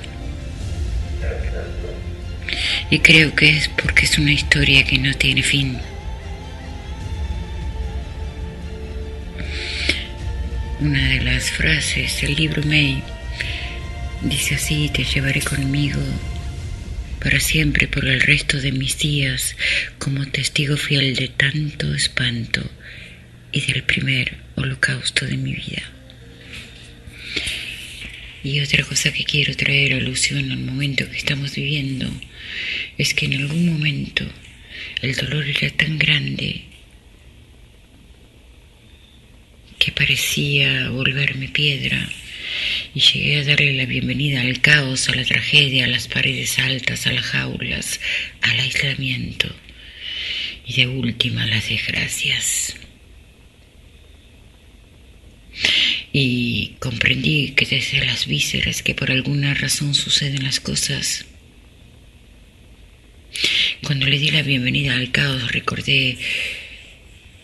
Y 2.89 2.97
creo 3.01 3.35
que 3.35 3.55
es 3.55 3.67
porque 3.67 4.05
es 4.05 4.17
una 4.17 4.31
historia 4.31 4.83
que 4.83 4.97
no 4.97 5.13
tiene 5.13 5.43
fin. 5.43 5.77
Una 10.79 11.07
de 11.09 11.21
las 11.21 11.51
frases 11.51 12.19
del 12.21 12.33
libro 12.33 12.63
May 12.63 13.03
dice 14.23 14.55
así, 14.55 14.89
te 14.91 15.03
llevaré 15.03 15.41
conmigo 15.41 16.01
para 17.21 17.39
siempre 17.39 17.87
por 17.87 18.05
el 18.05 18.21
resto 18.21 18.59
de 18.59 18.71
mis 18.71 18.97
días 18.97 19.55
como 19.97 20.25
testigo 20.27 20.77
fiel 20.77 21.15
de 21.15 21.27
tanto 21.27 21.93
espanto 21.93 22.61
y 23.51 23.61
del 23.61 23.83
primer 23.83 24.37
holocausto 24.55 25.25
de 25.25 25.37
mi 25.37 25.53
vida. 25.53 25.83
Y 28.43 28.61
otra 28.61 28.83
cosa 28.83 29.11
que 29.11 29.25
quiero 29.25 29.53
traer 29.55 29.93
alusión 29.93 30.51
al 30.51 30.59
momento 30.59 31.09
que 31.09 31.17
estamos 31.17 31.55
viviendo 31.55 32.09
es 32.97 33.13
que 33.13 33.25
en 33.25 33.35
algún 33.35 33.65
momento 33.65 34.25
el 35.01 35.15
dolor 35.15 35.45
era 35.45 35.69
tan 35.71 35.97
grande 35.97 36.63
que 39.77 39.91
parecía 39.91 40.89
volverme 40.89 41.49
piedra 41.49 42.09
y 42.93 42.99
llegué 42.99 43.39
a 43.39 43.43
darle 43.43 43.73
la 43.73 43.85
bienvenida 43.85 44.41
al 44.41 44.61
caos, 44.61 45.09
a 45.09 45.15
la 45.15 45.23
tragedia, 45.23 45.85
a 45.85 45.87
las 45.87 46.07
paredes 46.07 46.57
altas, 46.59 47.05
a 47.07 47.11
las 47.11 47.25
jaulas, 47.25 47.99
al 48.41 48.59
aislamiento 48.59 49.53
y 50.65 50.73
de 50.73 50.87
última 50.87 51.43
a 51.43 51.47
las 51.47 51.69
desgracias. 51.69 52.75
Y 56.11 56.75
comprendí 56.79 57.51
que 57.51 57.65
desde 57.65 58.05
las 58.05 58.25
vísceras 58.25 58.81
que 58.81 58.95
por 58.95 59.11
alguna 59.11 59.53
razón 59.53 59.93
suceden 59.93 60.43
las 60.43 60.59
cosas, 60.59 61.25
cuando 63.83 64.07
le 64.07 64.17
di 64.17 64.31
la 64.31 64.41
bienvenida 64.41 64.95
al 64.95 65.11
caos 65.11 65.51
recordé 65.51 66.17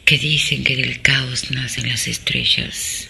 que 0.03 0.17
dicen 0.17 0.63
que 0.63 0.75
del 0.75 1.01
caos 1.01 1.51
nacen 1.51 1.87
las 1.87 2.07
estrellas. 2.07 3.09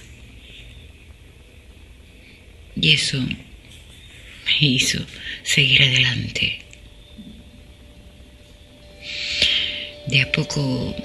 Y 2.75 2.93
eso 2.93 3.19
me 3.19 4.67
hizo 4.67 4.99
seguir 5.43 5.81
adelante. 5.83 6.59
De 10.07 10.21
a 10.21 10.31
poco 10.31 10.95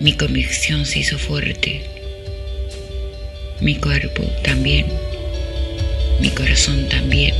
mi 0.00 0.14
convicción 0.14 0.86
se 0.86 1.00
hizo 1.00 1.18
fuerte, 1.18 1.82
mi 3.60 3.76
cuerpo 3.76 4.22
también, 4.42 4.86
mi 6.20 6.30
corazón 6.30 6.88
también. 6.88 7.34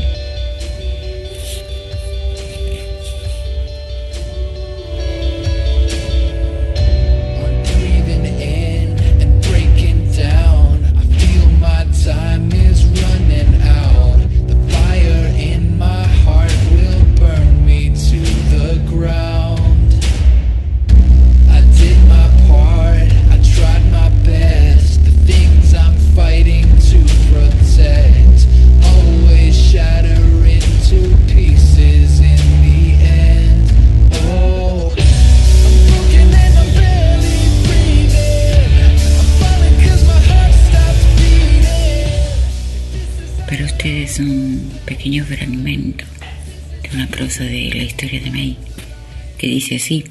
Que 49.41 49.47
dice 49.47 49.77
así, 49.77 50.05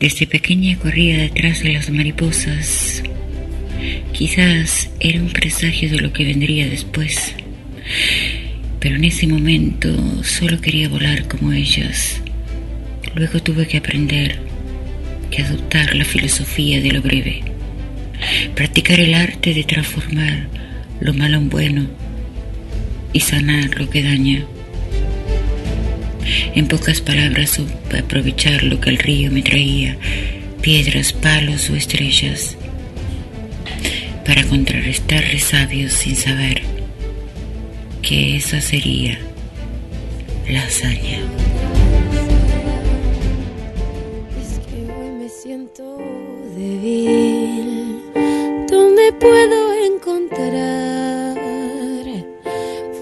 desde 0.00 0.26
pequeña 0.26 0.78
corría 0.78 1.18
detrás 1.18 1.62
de 1.62 1.74
las 1.74 1.90
mariposas. 1.90 3.02
Quizás 4.14 4.88
era 4.98 5.20
un 5.20 5.28
presagio 5.28 5.90
de 5.90 5.98
lo 5.98 6.14
que 6.14 6.24
vendría 6.24 6.66
después, 6.66 7.34
pero 8.78 8.96
en 8.96 9.04
ese 9.04 9.26
momento 9.26 10.24
solo 10.24 10.58
quería 10.58 10.88
volar 10.88 11.28
como 11.28 11.52
ellas. 11.52 12.22
Luego 13.14 13.42
tuve 13.42 13.66
que 13.66 13.76
aprender 13.76 14.38
que 15.30 15.42
adoptar 15.42 15.94
la 15.94 16.06
filosofía 16.06 16.80
de 16.80 16.92
lo 16.92 17.02
breve, 17.02 17.42
practicar 18.54 19.00
el 19.00 19.12
arte 19.12 19.52
de 19.52 19.64
transformar 19.64 20.48
lo 21.00 21.12
malo 21.12 21.36
en 21.36 21.50
bueno 21.50 21.86
y 23.12 23.20
sanar 23.20 23.78
lo 23.78 23.90
que 23.90 24.02
daña. 24.02 24.46
En 26.54 26.66
pocas 26.68 27.00
palabras, 27.00 27.60
aprovechar 27.98 28.62
lo 28.62 28.80
que 28.80 28.90
el 28.90 28.98
río 28.98 29.30
me 29.30 29.42
traía, 29.42 29.96
piedras, 30.60 31.12
palos 31.12 31.70
o 31.70 31.76
estrellas, 31.76 32.56
para 34.24 34.44
contrarrestar 34.44 35.24
resabios 35.24 35.92
sin 35.92 36.16
saber 36.16 36.62
que 38.02 38.36
esa 38.36 38.60
sería 38.60 39.18
la 40.48 40.62
hazaña. 40.62 41.20
Es 44.40 44.58
que 44.66 44.92
hoy 44.92 45.10
me 45.18 45.28
siento 45.28 45.98
débil, 46.56 48.00
¿dónde 48.68 49.12
puedo 49.18 49.84
encontrar 49.84 51.38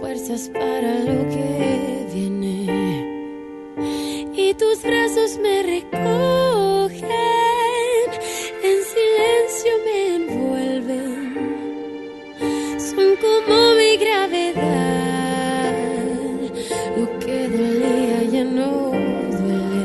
fuerzas 0.00 0.50
para 0.52 0.92
lo 1.04 1.28
que 1.30 1.37
tus 4.58 4.82
brazos 4.82 5.38
me 5.38 5.62
recogen, 5.62 7.08
en 8.64 8.78
silencio 8.92 9.72
me 9.84 9.98
envuelven, 10.16 11.14
son 12.78 13.08
como 13.22 13.56
mi 13.76 13.96
gravedad, 13.98 15.72
lo 16.96 17.06
que 17.20 17.48
dolía 17.48 18.22
ya 18.32 18.44
no 18.44 18.70
duele. 19.38 19.84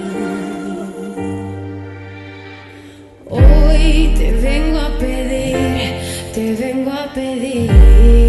Hoy 3.30 4.14
te 4.18 4.32
vengo 4.42 4.80
a 4.80 4.90
pedir, 4.98 6.02
te 6.34 6.56
vengo 6.56 6.92
a 6.92 7.14
pedir 7.14 8.23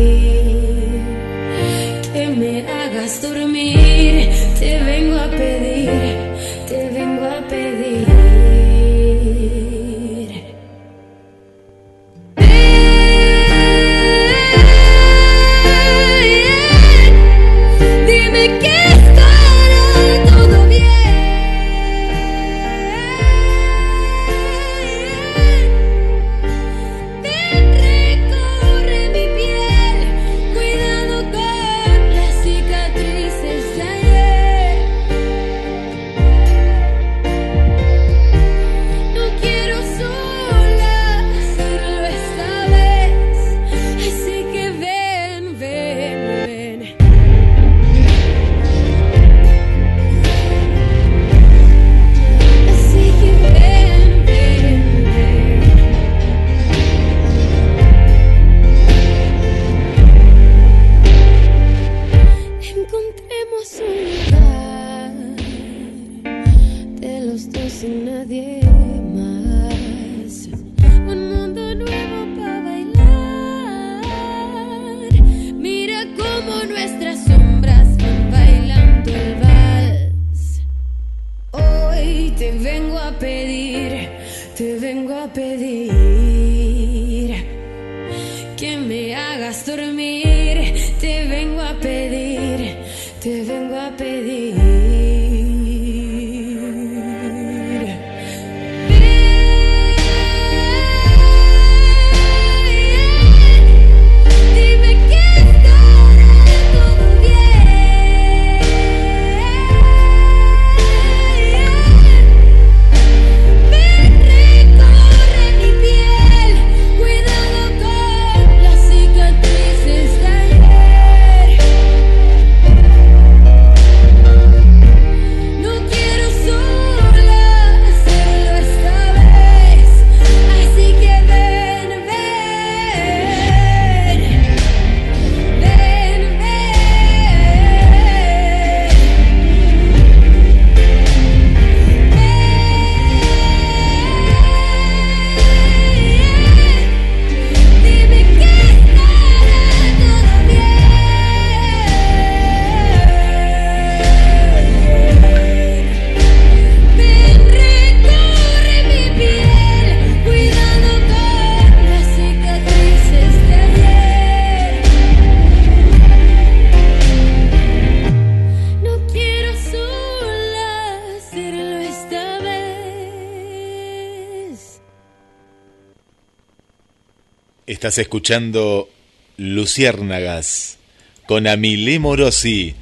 Estás 177.85 177.99
escuchando 177.99 178.89
Luciérnagas 179.37 180.79
con 181.27 181.47
Amilé 181.47 181.99
Morosi 181.99 182.75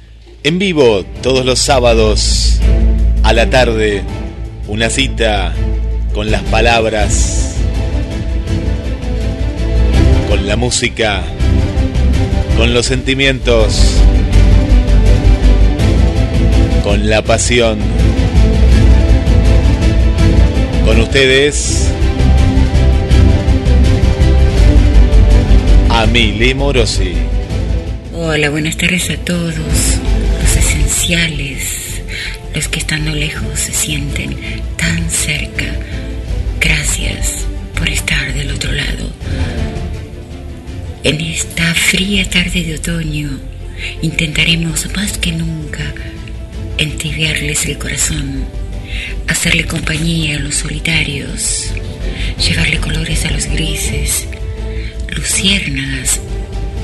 en 0.45 0.59
vivo 0.59 1.03
todos 1.21 1.45
los 1.45 1.59
sábados 1.59 2.61
a 3.21 3.33
la 3.33 3.49
tarde. 3.49 4.01
Una 4.69 4.89
cita 4.89 5.53
con 6.13 6.31
las 6.31 6.41
palabras, 6.43 7.53
con 10.29 10.47
la 10.47 10.55
música, 10.55 11.21
con 12.55 12.73
los 12.73 12.85
sentimientos, 12.85 13.97
con 16.81 17.09
la 17.09 17.21
pasión. 17.23 17.77
Con 20.85 21.01
ustedes, 21.01 21.82
Amile 26.13 26.53
Morosi. 26.53 27.11
Hola, 28.13 28.51
buenas 28.51 28.77
tardes 28.77 29.09
a 29.09 29.17
todos, 29.17 29.55
los 29.55 30.55
esenciales, 30.55 32.03
los 32.53 32.67
que 32.67 32.77
estando 32.77 33.09
lejos 33.09 33.59
se 33.59 33.73
sienten 33.73 34.37
tan 34.77 35.09
cerca. 35.09 35.65
Gracias 36.59 37.47
por 37.75 37.89
estar 37.89 38.31
del 38.31 38.51
otro 38.51 38.71
lado. 38.73 39.11
En 41.03 41.19
esta 41.19 41.73
fría 41.73 42.29
tarde 42.29 42.63
de 42.63 42.75
otoño 42.75 43.31
intentaremos 44.03 44.87
más 44.95 45.17
que 45.17 45.31
nunca 45.31 45.95
entibiarles 46.77 47.65
el 47.65 47.79
corazón, 47.79 48.45
hacerle 49.27 49.65
compañía 49.65 50.35
a 50.35 50.41
los 50.41 50.53
solitarios, 50.53 51.73
llevarle 52.37 52.77
colores 52.77 53.25
a 53.25 53.31
los 53.31 53.47
grises 53.47 54.27
luciérnagas 55.23 56.19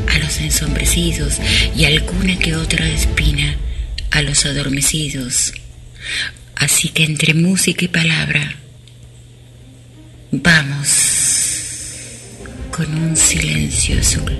a 0.08 0.17
los 0.19 0.39
ensombrecidos 0.39 1.39
y 1.75 1.84
alguna 1.84 2.39
que 2.39 2.56
otra 2.56 2.88
espina 2.88 3.58
a 4.12 4.21
los 4.21 4.45
adormecidos. 4.45 5.52
Así 6.56 6.88
que 6.88 7.04
entre 7.04 7.34
música 7.34 7.84
y 7.84 7.89
palabra, 7.89 8.56
vamos 10.32 10.88
con 12.71 12.95
un 12.95 13.17
silencio 13.17 13.99
azul. 13.99 14.38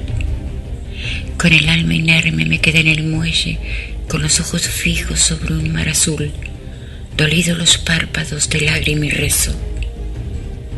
Con 1.38 1.52
el 1.52 1.68
alma 1.68 1.94
inerme 1.94 2.46
me 2.46 2.62
quedé 2.62 2.80
en 2.80 2.88
el 2.88 3.04
muelle, 3.04 3.60
con 4.08 4.22
los 4.22 4.40
ojos 4.40 4.62
fijos 4.70 5.20
sobre 5.20 5.56
un 5.56 5.74
mar 5.74 5.90
azul, 5.90 6.32
dolidos 7.18 7.58
los 7.58 7.78
párpados 7.78 8.50
de 8.50 8.62
lágrima 8.62 9.08
y 9.08 9.10
rezo, 9.10 9.54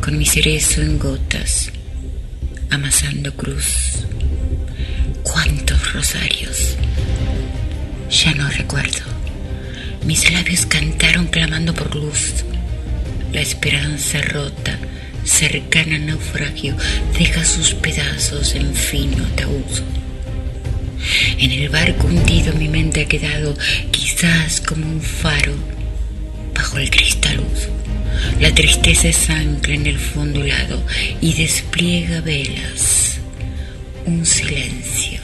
con 0.00 0.18
mi 0.18 0.26
cerezo 0.26 0.82
en 0.82 0.98
gotas 0.98 1.70
amasando 2.72 3.34
cruz. 3.34 4.06
¿Cuántos 5.22 5.92
rosarios? 5.92 6.76
Ya 8.10 8.34
no 8.34 8.48
recuerdo. 8.48 9.00
Mis 10.06 10.32
labios 10.32 10.64
cantaron 10.66 11.26
clamando 11.26 11.74
por 11.74 11.94
luz. 11.94 12.44
La 13.32 13.40
esperanza 13.40 14.22
rota, 14.22 14.78
cercana 15.24 15.96
al 15.96 16.06
naufragio, 16.06 16.74
deja 17.18 17.44
sus 17.44 17.74
pedazos 17.74 18.54
en 18.54 18.74
fino 18.74 19.24
ataúd. 19.26 19.82
En 21.38 21.50
el 21.50 21.68
barco 21.68 22.06
hundido 22.06 22.54
mi 22.54 22.68
mente 22.68 23.02
ha 23.02 23.08
quedado 23.08 23.56
quizás 23.90 24.60
como 24.60 24.86
un 24.86 25.02
faro 25.02 25.54
bajo 26.54 26.78
el 26.78 26.90
cristaluz. 26.90 27.68
La 28.40 28.54
tristeza 28.54 29.08
es 29.08 29.30
ancla 29.30 29.74
en 29.74 29.86
el 29.86 29.98
fondo 29.98 30.42
helado 30.42 30.82
y 31.20 31.32
despliega 31.34 32.20
velas. 32.20 33.18
Un 34.04 34.26
silencio 34.26 35.21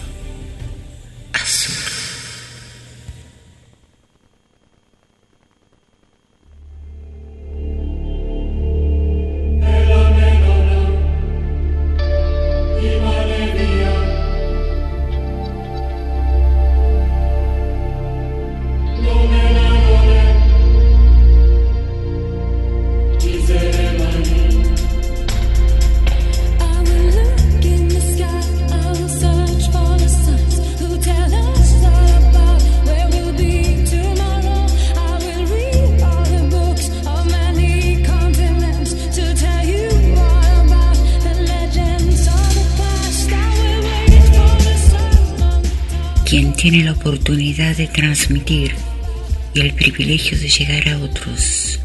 de 47.57 47.87
transmitir 47.87 48.75
y 49.55 49.61
el 49.61 49.73
privilegio 49.73 50.39
de 50.39 50.49
llegar 50.49 50.87
a 50.91 50.99
otros, 50.99 51.81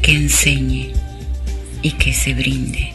que 0.00 0.12
enseñe 0.12 0.92
y 1.82 1.90
que 1.92 2.14
se 2.14 2.32
brinde. 2.32 2.92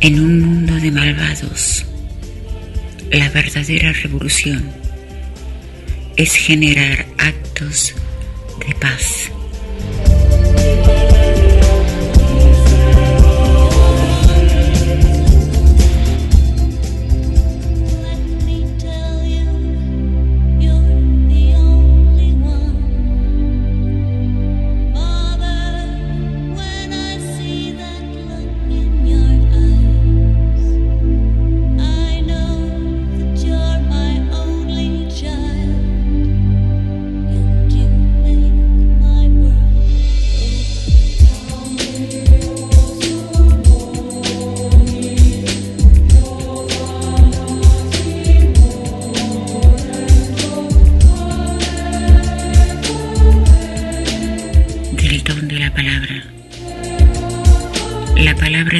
En 0.00 0.20
un 0.20 0.40
mundo 0.40 0.74
de 0.76 0.90
malvados, 0.92 1.84
la 3.10 3.28
verdadera 3.30 3.92
revolución 3.92 4.70
es 6.16 6.34
generar 6.34 7.04
actos 7.18 7.94
de 8.64 9.41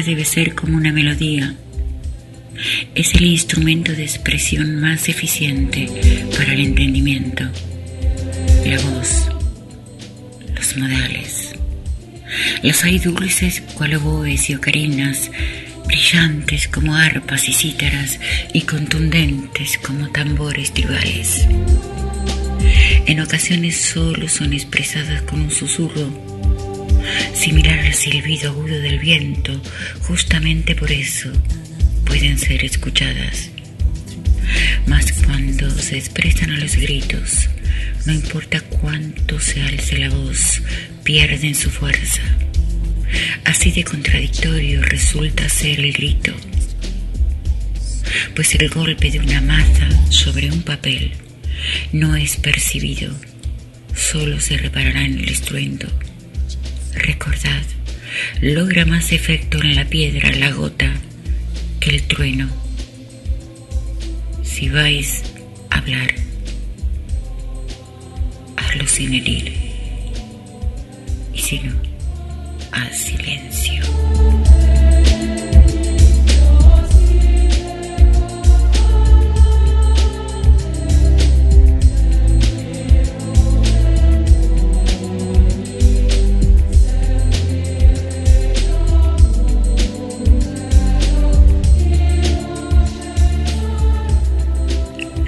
debe 0.05 0.25
ser 0.25 0.55
como 0.55 0.77
una 0.77 0.91
melodía. 0.91 1.55
Es 2.95 3.13
el 3.15 3.25
instrumento 3.25 3.93
de 3.93 4.03
expresión 4.03 4.79
más 4.79 5.09
eficiente 5.09 5.87
para 6.37 6.53
el 6.53 6.61
entendimiento. 6.61 7.43
La 8.65 8.79
voz, 8.79 9.29
los 10.55 10.77
modales. 10.77 11.53
Los 12.61 12.83
hay 12.83 12.99
dulces 12.99 13.61
cual 13.75 13.95
oboes 13.95 14.49
y 14.49 14.55
ocarinas, 14.55 15.31
brillantes 15.85 16.67
como 16.67 16.95
arpas 16.95 17.47
y 17.49 17.53
cítaras 17.53 18.19
y 18.53 18.61
contundentes 18.61 19.77
como 19.77 20.09
tambores 20.09 20.73
tribales. 20.73 21.45
En 23.05 23.19
ocasiones 23.19 23.75
solo 23.81 24.29
son 24.29 24.53
expresadas 24.53 25.21
con 25.23 25.41
un 25.41 25.51
susurro, 25.51 26.09
similar 27.43 27.77
al 27.77 27.93
silbido 27.93 28.51
agudo 28.51 28.79
del 28.79 28.99
viento, 28.99 29.61
justamente 30.03 30.75
por 30.75 30.89
eso 30.93 31.29
pueden 32.05 32.39
ser 32.39 32.63
escuchadas. 32.63 33.49
Mas 34.87 35.11
cuando 35.11 35.69
se 35.71 35.97
expresan 35.97 36.51
a 36.51 36.57
los 36.57 36.77
gritos, 36.77 37.49
no 38.05 38.13
importa 38.13 38.61
cuánto 38.61 39.41
se 39.41 39.61
alce 39.61 39.97
la 39.97 40.09
voz, 40.09 40.61
pierden 41.03 41.53
su 41.53 41.69
fuerza. 41.69 42.21
Así 43.43 43.71
de 43.71 43.83
contradictorio 43.83 44.81
resulta 44.81 45.49
ser 45.49 45.81
el 45.81 45.91
grito, 45.91 46.33
pues 48.35 48.55
el 48.55 48.69
golpe 48.69 49.11
de 49.11 49.19
una 49.19 49.41
maza 49.41 49.89
sobre 50.09 50.49
un 50.49 50.61
papel 50.61 51.11
no 51.91 52.15
es 52.15 52.37
percibido, 52.37 53.13
solo 53.93 54.39
se 54.39 54.55
reparará 54.55 55.03
en 55.03 55.19
el 55.19 55.27
estruendo. 55.27 55.89
Recordad, 56.95 57.63
logra 58.41 58.85
más 58.85 59.11
efecto 59.11 59.59
en 59.61 59.75
la 59.75 59.85
piedra 59.85 60.31
la 60.33 60.51
gota 60.51 60.91
que 61.79 61.89
el 61.91 62.03
trueno. 62.03 62.49
Si 64.43 64.69
vais 64.69 65.23
a 65.69 65.77
hablar, 65.77 66.13
hazlo 68.57 68.87
sin 68.87 69.13
herir. 69.13 69.53
Y 71.33 71.39
si 71.39 71.59
no, 71.59 71.73
haz 72.71 72.97
silencio. 72.97 73.62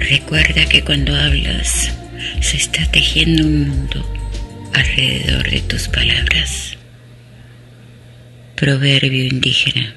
Recuerda 0.08 0.64
que 0.66 0.84
cuando 0.84 1.16
hablas 1.16 1.90
se 2.40 2.56
está 2.56 2.88
tejiendo 2.92 3.44
un 3.44 3.68
mundo 3.68 4.06
alrededor 4.72 5.50
de 5.50 5.60
tus 5.62 5.88
palabras. 5.88 6.76
Proverbio 8.54 9.26
indígena. 9.26 9.94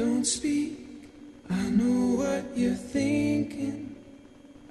Don't 0.00 0.24
speak, 0.24 0.78
I 1.50 1.68
know 1.68 2.16
what 2.22 2.56
you're 2.56 2.72
thinking. 2.72 3.94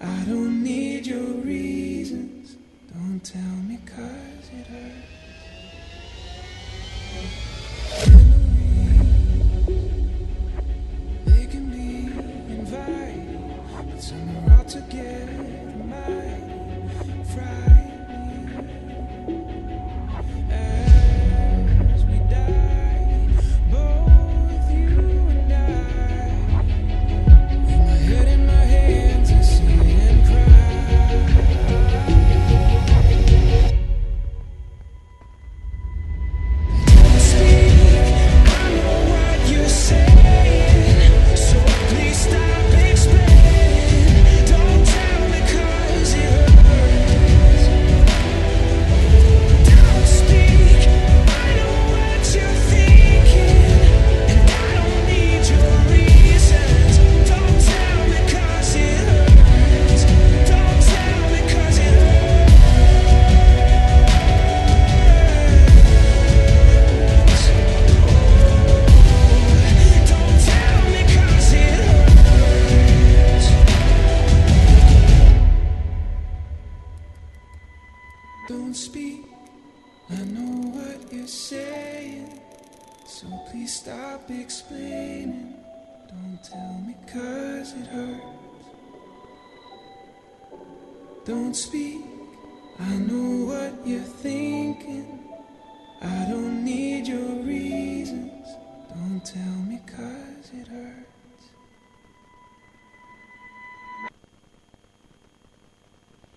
I 0.02 0.24
don't 0.26 0.64
need 0.64 1.06
your 1.06 1.20
reasons. 1.20 2.58
Don't 2.92 3.24
tell 3.24 3.58
me 3.70 3.78
cause 3.86 4.50
it 4.60 4.66
hurts. 4.66 5.09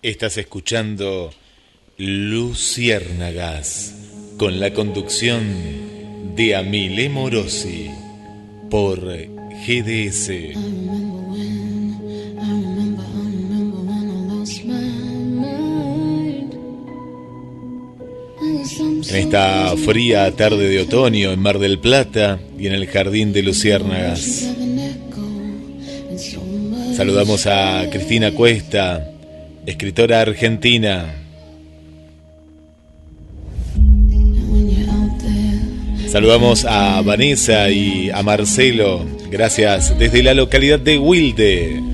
Estás 0.01 0.37
escuchando 0.37 1.31
Luciérnagas 1.97 3.95
con 4.37 4.59
la 4.59 4.73
conducción 4.73 6.35
de 6.35 6.57
Amile 6.57 7.07
Morosi 7.07 7.89
por 8.69 8.99
GDS. 8.99 10.72
En 19.13 19.19
esta 19.19 19.75
fría 19.77 20.31
tarde 20.31 20.67
de 20.69 20.79
otoño 20.79 21.31
en 21.31 21.39
Mar 21.39 21.59
del 21.59 21.77
Plata 21.77 22.39
y 22.57 22.65
en 22.65 22.73
el 22.73 22.87
Jardín 22.87 23.31
de 23.31 23.43
Luciérnagas. 23.43 24.49
Saludamos 26.95 27.45
a 27.45 27.85
Cristina 27.91 28.31
Cuesta, 28.31 29.11
escritora 29.67 30.21
argentina. 30.21 31.13
Saludamos 36.09 36.65
a 36.65 37.01
Vanessa 37.03 37.69
y 37.69 38.09
a 38.09 38.23
Marcelo, 38.23 39.05
gracias 39.29 39.97
desde 39.99 40.23
la 40.23 40.33
localidad 40.33 40.79
de 40.79 40.97
Wilde. 40.97 41.92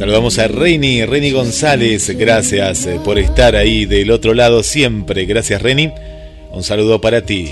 Saludamos 0.00 0.38
a 0.38 0.48
Reni, 0.48 1.04
Reni 1.04 1.30
González, 1.30 2.16
gracias 2.16 2.86
eh, 2.86 2.98
por 3.04 3.18
estar 3.18 3.54
ahí 3.54 3.84
del 3.84 4.10
otro 4.10 4.32
lado 4.32 4.62
siempre. 4.62 5.26
Gracias 5.26 5.60
Reni, 5.60 5.90
un 6.52 6.62
saludo 6.64 7.02
para 7.02 7.20
ti. 7.20 7.50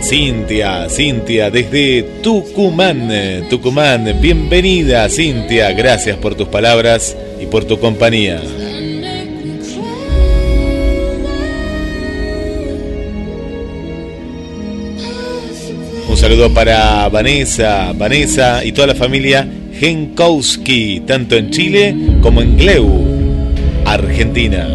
Cintia, 0.00 0.88
Cintia, 0.88 1.50
desde 1.50 2.04
Tucumán, 2.22 3.10
Tucumán, 3.50 4.16
bienvenida 4.20 5.08
Cintia, 5.08 5.72
gracias 5.72 6.16
por 6.18 6.36
tus 6.36 6.46
palabras 6.46 7.16
y 7.42 7.46
por 7.46 7.64
tu 7.64 7.80
compañía. 7.80 8.40
Saludo 16.24 16.54
para 16.54 17.06
Vanessa, 17.10 17.92
Vanessa 17.92 18.64
y 18.64 18.72
toda 18.72 18.86
la 18.86 18.94
familia 18.94 19.46
Genkowski, 19.78 21.02
tanto 21.06 21.36
en 21.36 21.50
Chile 21.50 21.94
como 22.22 22.40
en 22.40 22.56
Gleu, 22.56 22.88
Argentina. 23.84 24.66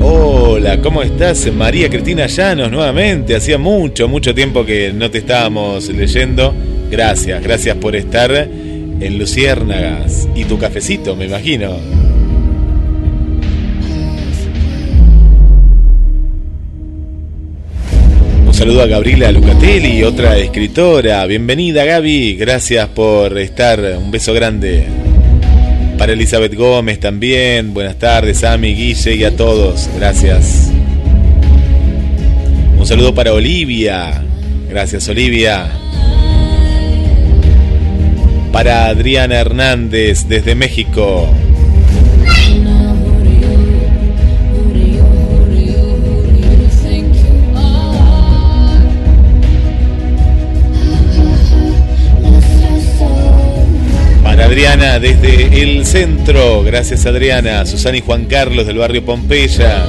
Hola, 0.00 0.80
¿cómo 0.82 1.02
estás? 1.02 1.52
María 1.54 1.88
Cristina 1.88 2.26
Llanos 2.26 2.72
nuevamente. 2.72 3.36
Hacía 3.36 3.58
mucho, 3.58 4.08
mucho 4.08 4.34
tiempo 4.34 4.66
que 4.66 4.92
no 4.92 5.08
te 5.08 5.18
estábamos 5.18 5.88
leyendo. 5.88 6.52
Gracias, 6.90 7.40
gracias 7.40 7.76
por 7.76 7.94
estar 7.94 8.32
en 8.32 9.18
Luciérnagas. 9.20 10.28
Y 10.34 10.46
tu 10.46 10.58
cafecito, 10.58 11.14
me 11.14 11.26
imagino. 11.26 11.99
Saludo 18.60 18.82
a 18.82 18.86
Gabriela 18.86 19.32
Lucatelli, 19.32 20.02
otra 20.02 20.36
escritora. 20.36 21.24
Bienvenida 21.24 21.82
Gaby, 21.86 22.34
gracias 22.34 22.86
por 22.88 23.38
estar. 23.38 23.80
Un 23.96 24.10
beso 24.10 24.34
grande. 24.34 24.84
Para 25.96 26.12
Elizabeth 26.12 26.54
Gómez 26.54 27.00
también. 27.00 27.72
Buenas 27.72 27.98
tardes, 27.98 28.44
Ami, 28.44 28.74
Guille 28.74 29.14
y 29.14 29.24
a 29.24 29.34
todos. 29.34 29.88
Gracias. 29.96 30.70
Un 32.78 32.84
saludo 32.86 33.14
para 33.14 33.32
Olivia. 33.32 34.22
Gracias, 34.68 35.08
Olivia. 35.08 35.66
Para 38.52 38.88
Adriana 38.88 39.36
Hernández 39.36 40.28
desde 40.28 40.54
México. 40.54 41.34
Adriana 54.50 54.98
desde 54.98 55.62
el 55.62 55.86
centro. 55.86 56.64
Gracias, 56.64 57.06
Adriana. 57.06 57.64
Susana 57.64 57.98
y 57.98 58.00
Juan 58.00 58.24
Carlos 58.24 58.66
del 58.66 58.78
barrio 58.78 59.04
Pompeya. 59.04 59.84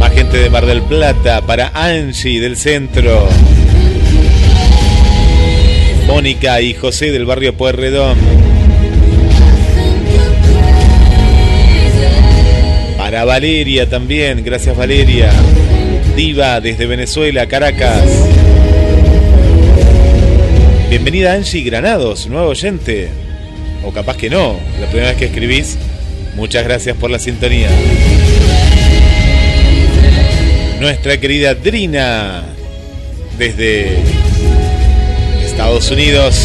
Más 0.00 0.12
gente 0.12 0.38
de 0.38 0.50
Mar 0.50 0.66
del 0.66 0.82
Plata. 0.82 1.40
Para 1.42 1.70
Angie 1.72 2.40
del 2.40 2.56
centro. 2.56 3.28
Mónica 6.08 6.60
y 6.60 6.74
José 6.74 7.12
del 7.12 7.26
barrio 7.26 7.54
Pueyrredón. 7.54 8.18
Para 12.96 13.24
Valeria 13.24 13.88
también, 13.88 14.42
gracias 14.42 14.76
Valeria. 14.76 15.30
Diva 16.16 16.60
desde 16.60 16.86
Venezuela, 16.86 17.46
Caracas. 17.46 18.02
Bienvenida 20.90 21.34
Angie 21.34 21.62
Granados, 21.62 22.26
nuevo 22.26 22.48
oyente. 22.48 23.27
O 23.84 23.92
capaz 23.92 24.16
que 24.16 24.28
no, 24.30 24.56
la 24.80 24.86
primera 24.86 25.08
vez 25.10 25.18
que 25.18 25.24
escribís. 25.26 25.78
Muchas 26.34 26.64
gracias 26.64 26.96
por 26.96 27.10
la 27.10 27.18
sintonía. 27.18 27.68
Nuestra 30.80 31.18
querida 31.18 31.54
Drina, 31.54 32.44
desde 33.36 33.98
Estados 35.44 35.90
Unidos. 35.90 36.36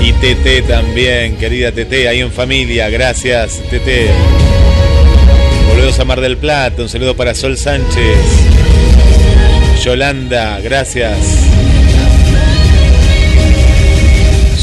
Y 0.00 0.12
TT 0.12 0.68
también, 0.68 1.36
querida 1.36 1.72
TT, 1.72 2.06
ahí 2.08 2.20
en 2.20 2.30
familia. 2.30 2.88
Gracias, 2.88 3.60
TT. 3.70 4.10
Volvemos 5.68 5.98
a 5.98 6.04
Mar 6.04 6.20
del 6.20 6.36
Plata. 6.36 6.82
Un 6.82 6.88
saludo 6.88 7.16
para 7.16 7.34
Sol 7.34 7.58
Sánchez. 7.58 8.16
Yolanda, 9.82 10.60
gracias. 10.60 11.55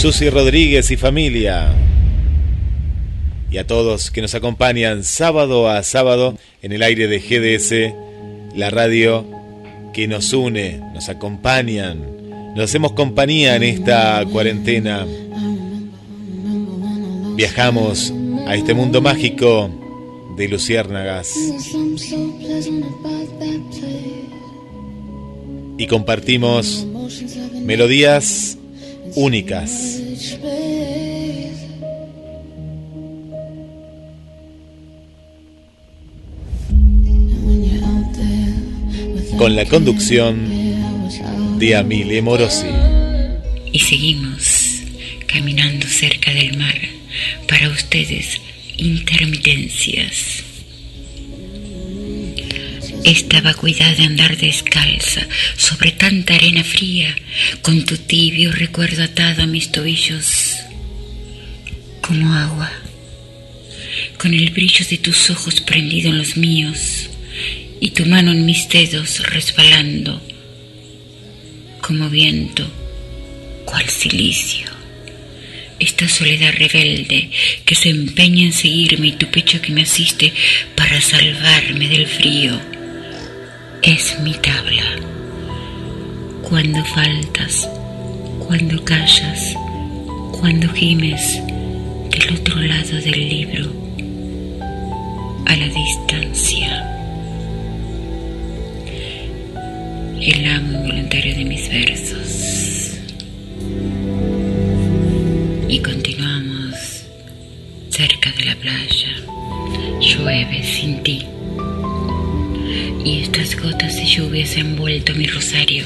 Susi 0.04 0.30
Rodríguez 0.30 0.92
y 0.92 0.98
familia. 0.98 1.74
Y 3.50 3.58
a 3.58 3.66
todos 3.66 4.12
que 4.12 4.22
nos 4.22 4.36
acompañan 4.36 5.06
sábado 5.06 5.70
a 5.70 5.82
sábado 5.82 6.38
en 6.62 6.74
el 6.74 6.84
aire 6.84 7.08
de 7.08 7.20
GDS, 7.22 8.54
la 8.54 8.70
radio 8.70 9.26
que 9.94 10.10
nos 10.10 10.34
une, 10.34 10.82
nos 10.94 11.08
acompañan, 11.08 12.54
nos 12.54 12.66
hacemos 12.66 12.92
compañía 12.92 13.56
en 13.56 13.64
esta 13.64 14.26
cuarentena. 14.30 15.08
Viajamos 17.38 18.14
a 18.46 18.56
este 18.56 18.74
mundo 18.74 19.02
mágico 19.02 19.70
de 20.36 20.50
luciérnagas 20.50 21.34
y 25.78 25.88
compartimos 25.88 26.86
melodías 27.62 28.58
únicas. 29.16 30.00
Con 39.38 39.56
la 39.56 39.66
conducción 39.66 41.58
de 41.60 41.76
Amile 41.76 42.22
Morosi. 42.22 42.68
Y 43.72 43.80
seguimos 43.80 44.82
caminando 45.28 45.88
cerca 45.88 46.34
del 46.34 46.58
mar 46.58 46.80
para 47.48 47.70
ustedes 47.70 48.40
intermitencias. 48.78 50.53
Esta 53.04 53.42
vacuidad 53.42 53.98
de 53.98 54.06
andar 54.06 54.38
descalza 54.38 55.28
sobre 55.58 55.92
tanta 55.92 56.36
arena 56.36 56.64
fría, 56.64 57.14
con 57.62 57.84
tu 57.84 57.98
tibio 57.98 58.54
recuerdo 58.54 59.04
atado 59.04 59.44
a 59.44 59.46
mis 59.46 59.74
tobillos, 59.74 60.56
como 62.00 62.34
agua, 62.34 62.72
con 64.18 64.34
el 64.34 64.52
brillo 64.52 64.86
de 64.90 64.98
tus 65.00 65.30
ojos 65.30 65.60
prendido 65.60 66.12
en 66.12 66.18
los 66.18 66.38
míos 66.38 67.10
y 67.82 67.90
tu 67.90 68.06
mano 68.06 68.32
en 68.32 68.46
mis 68.46 68.70
dedos 68.70 69.20
resbalando, 69.32 70.26
como 71.82 72.10
viento, 72.10 72.72
cual 73.66 73.90
silicio. 73.90 74.68
Esta 75.78 76.08
soledad 76.08 76.54
rebelde 76.54 77.30
que 77.66 77.76
se 77.76 77.90
empeña 77.90 78.46
en 78.46 78.54
seguirme 78.54 79.08
y 79.08 79.12
tu 79.14 79.30
pecho 79.30 79.60
que 79.62 79.74
me 79.74 79.82
asiste 79.82 80.32
para 80.76 81.02
salvarme 81.02 81.90
del 81.90 82.08
frío 82.08 82.73
es 83.84 84.18
mi 84.22 84.34
tabla. 84.36 84.84
Cuando 86.42 86.84
faltas, 86.86 87.70
cuando 88.48 88.82
callas, 88.86 89.56
cuando 90.32 90.70
gimes 90.70 91.42
del 92.10 92.40
otro 92.40 92.62
lado 92.62 92.96
del 92.96 93.30
libro, 93.30 93.72
a 95.46 95.56
la 95.56 95.68
distancia. 95.68 96.90
El 100.22 100.46
amo 100.50 100.80
involuntario 100.80 101.36
de 101.36 101.44
mis 101.44 101.68
versos. 101.70 102.98
Y 105.68 105.80
continuamos 105.80 107.04
cerca 107.90 108.32
de 108.32 108.46
la 108.46 108.56
playa. 108.56 109.10
Llueve 110.00 110.64
sin 110.64 111.04
ti 111.04 111.26
Y 113.06 113.20
estas 113.20 113.56
gotas 113.62 113.98
de 113.98 114.06
lluvia 114.06 114.46
se 114.46 114.62
han 114.62 114.78
vuelto 114.78 115.14
mi 115.14 115.28
rosario, 115.28 115.84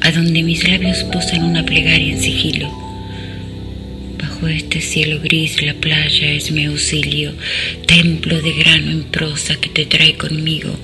a 0.00 0.12
donde 0.12 0.42
mis 0.44 0.66
labios 0.68 1.02
posan 1.04 1.42
una 1.42 1.64
plegaria 1.64 2.12
en 2.12 2.20
sigilo. 2.22 2.70
Bajo 4.16 4.46
este 4.46 4.80
cielo 4.80 5.20
gris 5.20 5.60
la 5.62 5.74
playa 5.74 6.30
es 6.30 6.52
mi 6.52 6.66
auxilio, 6.66 7.34
templo 7.86 8.40
de 8.40 8.52
grano 8.52 8.92
en 8.92 9.04
prosa 9.04 9.56
que 9.56 9.70
te 9.70 9.86
trae 9.86 10.14
conmigo. 10.14 10.78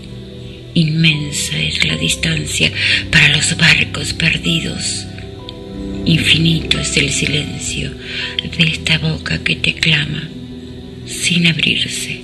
Inmensa 0.75 1.59
es 1.61 1.85
la 1.85 1.97
distancia 1.97 2.73
para 3.11 3.29
los 3.29 3.57
barcos 3.57 4.15
perdidos. 4.15 5.07
Infinito 6.05 6.81
es 6.81 6.97
el 6.97 7.11
silencio 7.11 7.93
de 8.59 8.65
esta 8.65 8.99
boca 8.99 9.39
que 9.45 9.55
te 9.57 9.75
clama, 9.75 10.29
sin 11.07 11.47
abrirse, 11.47 12.21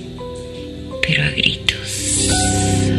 pero 1.01 1.23
a 1.23 1.29
gritos. 1.29 2.98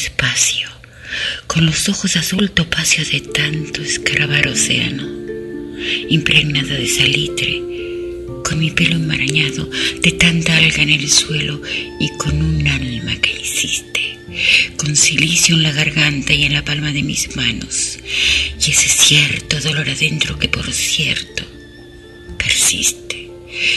Espacio, 0.00 0.68
con 1.46 1.66
los 1.66 1.88
ojos 1.88 2.16
azul 2.16 2.50
topacio 2.50 3.04
de 3.04 3.20
tanto 3.20 3.82
escarabar 3.82 4.48
océano, 4.48 5.06
impregnada 6.08 6.74
de 6.74 6.88
salitre, 6.88 7.62
con 8.42 8.58
mi 8.58 8.70
pelo 8.70 8.96
enmarañado 8.96 9.68
de 10.02 10.12
tanta 10.12 10.56
alga 10.56 10.82
en 10.82 10.90
el 10.90 11.10
suelo 11.10 11.60
y 12.00 12.08
con 12.16 12.40
un 12.40 12.66
alma 12.66 13.14
que 13.16 13.40
hiciste, 13.42 14.18
con 14.76 14.96
silicio 14.96 15.54
en 15.56 15.64
la 15.64 15.72
garganta 15.72 16.32
y 16.32 16.44
en 16.44 16.54
la 16.54 16.64
palma 16.64 16.92
de 16.92 17.02
mis 17.02 17.36
manos, 17.36 17.98
y 18.58 18.70
ese 18.70 18.88
cierto 18.88 19.60
dolor 19.60 19.88
adentro 19.88 20.38
que 20.38 20.48
por 20.48 20.72
cierto 20.72 21.44
persiste. 22.38 23.28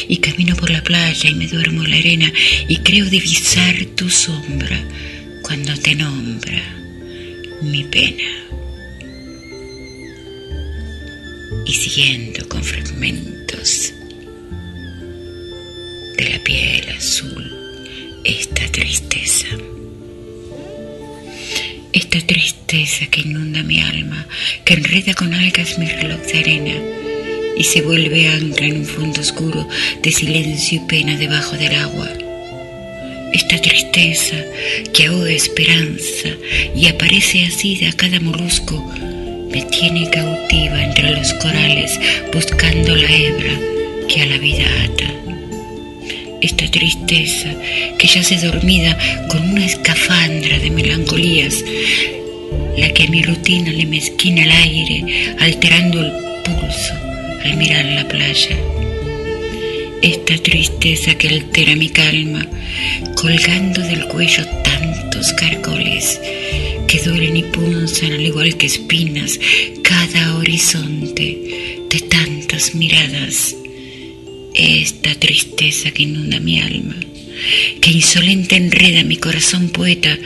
Y 0.07 0.17
camino 0.17 0.55
por 0.55 0.69
la 0.69 0.81
playa 0.81 1.29
y 1.29 1.35
me 1.35 1.47
duermo 1.47 1.83
en 1.83 1.89
la 1.89 1.97
arena 1.97 2.31
y 2.69 2.77
creo 2.77 3.05
divisar 3.05 3.75
tu 3.97 4.09
sombra 4.09 4.81
cuando 5.43 5.75
te 5.77 5.93
nombra 5.93 6.61
mi 7.61 7.83
pena. 7.83 8.23
Y 11.65 11.73
siguiendo 11.73 12.47
con 12.49 12.63
fragmentos 12.63 13.93
de 16.17 16.29
la 16.29 16.43
piel 16.43 16.89
azul 16.89 17.51
esta 18.23 18.65
tristeza. 18.71 19.47
Esta 21.91 22.19
tristeza 22.21 23.05
que 23.07 23.21
inunda 23.21 23.61
mi 23.63 23.79
alma, 23.79 24.25
que 24.65 24.73
enreda 24.73 25.13
con 25.13 25.33
algas 25.33 25.77
mi 25.77 25.85
reloj 25.85 26.21
de 26.21 26.39
arena 26.39 26.75
y 27.55 27.63
se 27.63 27.81
vuelve 27.81 28.29
ancla 28.29 28.65
en 28.65 28.77
un 28.77 28.85
fondo 28.85 29.21
oscuro 29.21 29.67
de 30.01 30.11
silencio 30.11 30.81
y 30.81 30.87
pena 30.87 31.17
debajo 31.17 31.55
del 31.55 31.75
agua. 31.75 32.22
Esta 33.33 33.57
tristeza 33.59 34.37
que 34.93 35.05
ahoga 35.07 35.31
esperanza 35.31 36.29
y 36.75 36.87
aparece 36.87 37.45
así 37.45 37.83
a 37.85 37.91
cada 37.91 38.19
molusco, 38.19 38.75
me 39.51 39.61
tiene 39.63 40.09
cautiva 40.09 40.83
entre 40.83 41.11
los 41.11 41.33
corales 41.33 41.99
buscando 42.33 42.95
la 42.95 43.11
hebra 43.11 43.59
que 44.07 44.21
a 44.21 44.25
la 44.25 44.37
vida 44.37 44.65
ata 44.85 45.13
esta 46.43 46.69
tristeza 46.69 47.49
que 47.97 48.05
yace 48.05 48.37
dormida 48.37 48.97
con 49.29 49.49
una 49.51 49.65
escafandra 49.65 50.59
de 50.59 50.69
melancolías, 50.71 51.63
la 52.77 52.89
que 52.89 53.03
a 53.03 53.09
mi 53.09 53.23
rutina 53.23 53.71
le 53.71 53.85
mezquina 53.85 54.43
el 54.43 54.51
aire, 54.51 55.35
alterando 55.39 56.01
el 56.01 56.11
pulso 56.43 56.93
al 57.45 57.55
mirar 57.55 57.85
la 57.85 58.07
playa. 58.07 58.57
Esta 60.03 60.37
tristeza 60.37 61.15
que 61.15 61.29
altera 61.29 61.77
mi 61.77 61.87
calma, 61.87 62.45
colgando 63.15 63.81
del 63.81 64.03
cuello 64.09 64.45
tantos 64.61 65.31
caracoles 65.31 66.19
que 66.89 66.99
duelen 66.99 67.37
y 67.37 67.43
punzan 67.43 68.11
al 68.11 68.19
igual 68.19 68.57
que 68.57 68.65
espinas 68.65 69.39
cada 69.81 70.35
horizonte 70.35 71.87
de 71.89 71.99
tantas 72.09 72.75
miradas. 72.75 73.55
Esta 74.53 75.15
tristeza 75.15 75.91
que 75.91 76.03
inunda 76.03 76.41
mi 76.41 76.59
alma, 76.59 76.97
que 77.79 77.91
insolente 77.91 78.57
enreda 78.57 79.05
mi 79.05 79.15
corazón 79.15 79.69
poeta 79.69 80.19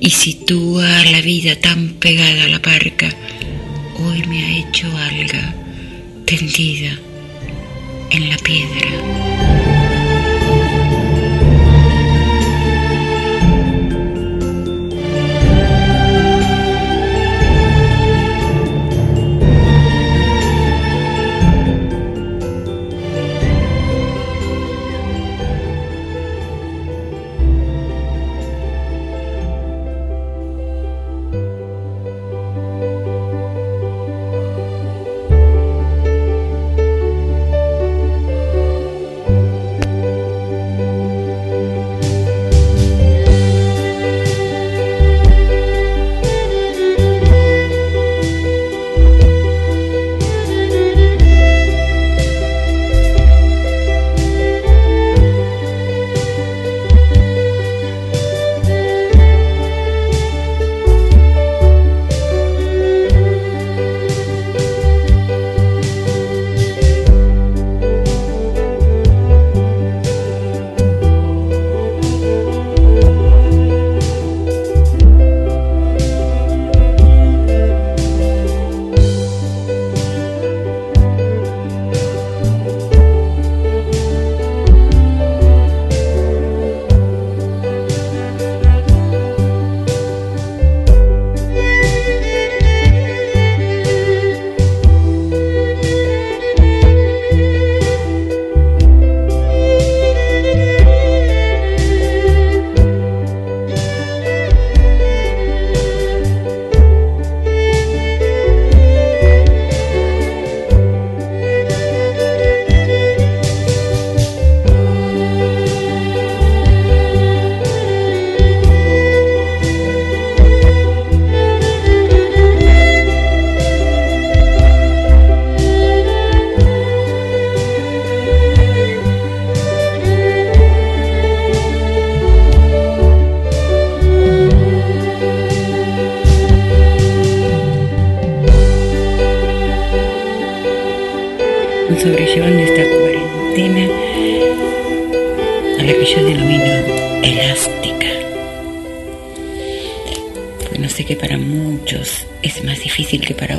y 0.00 0.10
sitúa 0.10 1.00
a 1.00 1.10
la 1.10 1.22
vida 1.22 1.56
tan 1.56 1.94
pegada 1.94 2.44
a 2.44 2.48
la 2.48 2.60
parca, 2.60 3.08
hoy 3.96 4.22
me 4.26 4.44
ha 4.44 4.58
hecho 4.58 4.86
alga 4.98 5.54
tendida 6.26 7.00
en 8.12 8.28
la 8.28 8.36
piedra. 8.36 9.71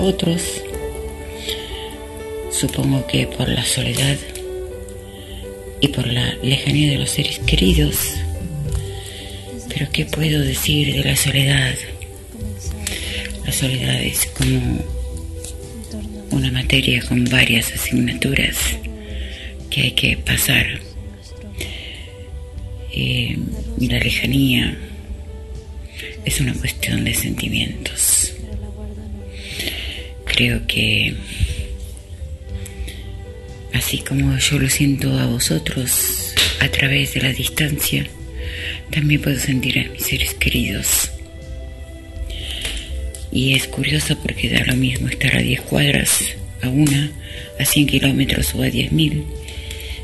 Otros. 0.03 0.61
Supongo 2.51 3.05
que 3.07 3.27
por 3.27 3.49
la 3.49 3.65
soledad 3.65 4.17
y 5.81 5.87
por 5.87 6.07
la 6.07 6.35
lejanía 6.43 6.91
de 6.91 6.97
los 6.97 7.09
seres 7.09 7.39
queridos. 7.39 8.13
Pero 9.69 9.87
¿qué 9.91 10.05
puedo 10.05 10.41
decir 10.41 10.93
de 10.93 11.03
la 11.03 11.15
soledad? 11.15 11.75
La 13.45 13.51
soledad 13.51 14.01
es 14.01 14.25
como 14.27 14.79
una 16.31 16.51
materia 16.51 17.01
con 17.01 17.25
varias 17.25 17.71
asignaturas 17.73 18.57
que 19.69 19.81
hay 19.81 19.91
que 19.91 20.17
pasar. 20.17 20.79
Eh, 22.91 23.37
la 23.79 23.99
lejanía 23.99 24.77
es 26.23 26.39
una 26.39 26.53
cuestión 26.53 27.03
de 27.03 27.13
sentimientos. 27.13 28.12
Creo 30.33 30.65
que 30.65 31.13
así 33.71 33.99
como 33.99 34.35
yo 34.35 34.57
lo 34.57 34.67
siento 34.67 35.13
a 35.19 35.27
vosotros 35.27 36.33
a 36.59 36.67
través 36.69 37.13
de 37.13 37.21
la 37.21 37.31
distancia, 37.31 38.07
también 38.89 39.21
puedo 39.21 39.37
sentir 39.37 39.77
a 39.77 39.89
mis 39.89 40.07
seres 40.07 40.33
queridos. 40.33 41.11
Y 43.31 43.53
es 43.53 43.67
curioso 43.67 44.17
porque 44.23 44.49
da 44.49 44.65
lo 44.65 44.75
mismo 44.75 45.07
estar 45.07 45.37
a 45.37 45.39
10 45.39 45.61
cuadras, 45.61 46.23
a 46.63 46.69
una, 46.69 47.11
a 47.59 47.65
100 47.65 47.85
kilómetros 47.85 48.55
o 48.55 48.63
a 48.63 48.67
10.000. 48.67 49.23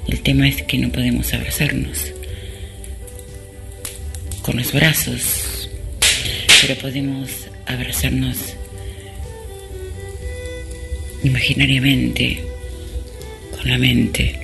El 0.10 0.20
tema 0.22 0.48
es 0.48 0.62
que 0.62 0.78
no 0.78 0.92
podemos 0.92 1.34
abrazarnos 1.34 2.14
con 4.44 4.58
los 4.58 4.72
brazos, 4.74 5.72
pero 6.62 6.76
podemos 6.76 7.32
abrazarnos 7.66 8.59
imaginariamente, 11.24 12.44
con 13.52 13.70
la 13.70 13.78
mente. 13.78 14.40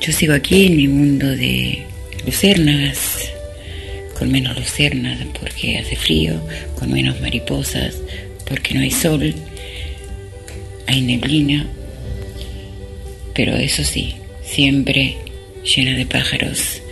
Yo 0.00 0.12
sigo 0.12 0.32
aquí 0.32 0.66
en 0.66 0.76
mi 0.76 0.88
mundo 0.88 1.26
de 1.28 1.84
luciérnagas, 2.24 3.30
con 4.18 4.32
menos 4.32 4.56
luciérnagas 4.56 5.26
porque 5.38 5.78
hace 5.78 5.96
frío, 5.96 6.40
con 6.78 6.92
menos 6.92 7.20
mariposas 7.20 7.96
porque 8.50 8.74
no 8.74 8.80
hay 8.80 8.90
sol, 8.90 9.32
hay 10.86 11.02
neblina, 11.02 11.66
pero 13.34 13.54
eso 13.56 13.84
sí, 13.84 14.16
siempre 14.42 15.16
llena 15.64 15.96
de 15.96 16.04
pájaros, 16.04 16.82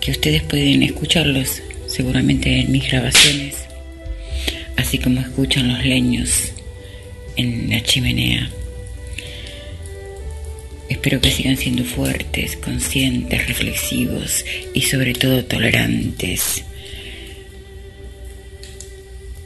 que 0.00 0.10
ustedes 0.10 0.42
pueden 0.42 0.82
escucharlos 0.82 1.62
seguramente 1.86 2.60
en 2.60 2.72
mis 2.72 2.90
grabaciones, 2.90 3.54
así 4.76 4.98
como 4.98 5.20
escuchan 5.20 5.68
los 5.68 5.84
leños 5.84 6.52
en 7.36 7.70
la 7.70 7.82
chimenea. 7.82 8.50
Espero 10.88 11.20
que 11.20 11.30
sigan 11.30 11.56
siendo 11.56 11.84
fuertes, 11.84 12.56
conscientes, 12.56 13.46
reflexivos 13.46 14.44
y 14.74 14.82
sobre 14.82 15.14
todo 15.14 15.44
tolerantes. 15.44 16.64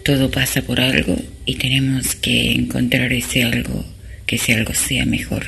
Todo 0.02 0.30
pasa 0.30 0.62
por 0.62 0.80
algo 0.80 1.16
y 1.44 1.54
tenemos 1.54 2.14
que 2.16 2.52
encontrar 2.52 3.12
ese 3.12 3.44
algo, 3.44 3.84
que 4.26 4.36
ese 4.36 4.54
algo 4.54 4.74
sea 4.74 5.06
mejor. 5.06 5.46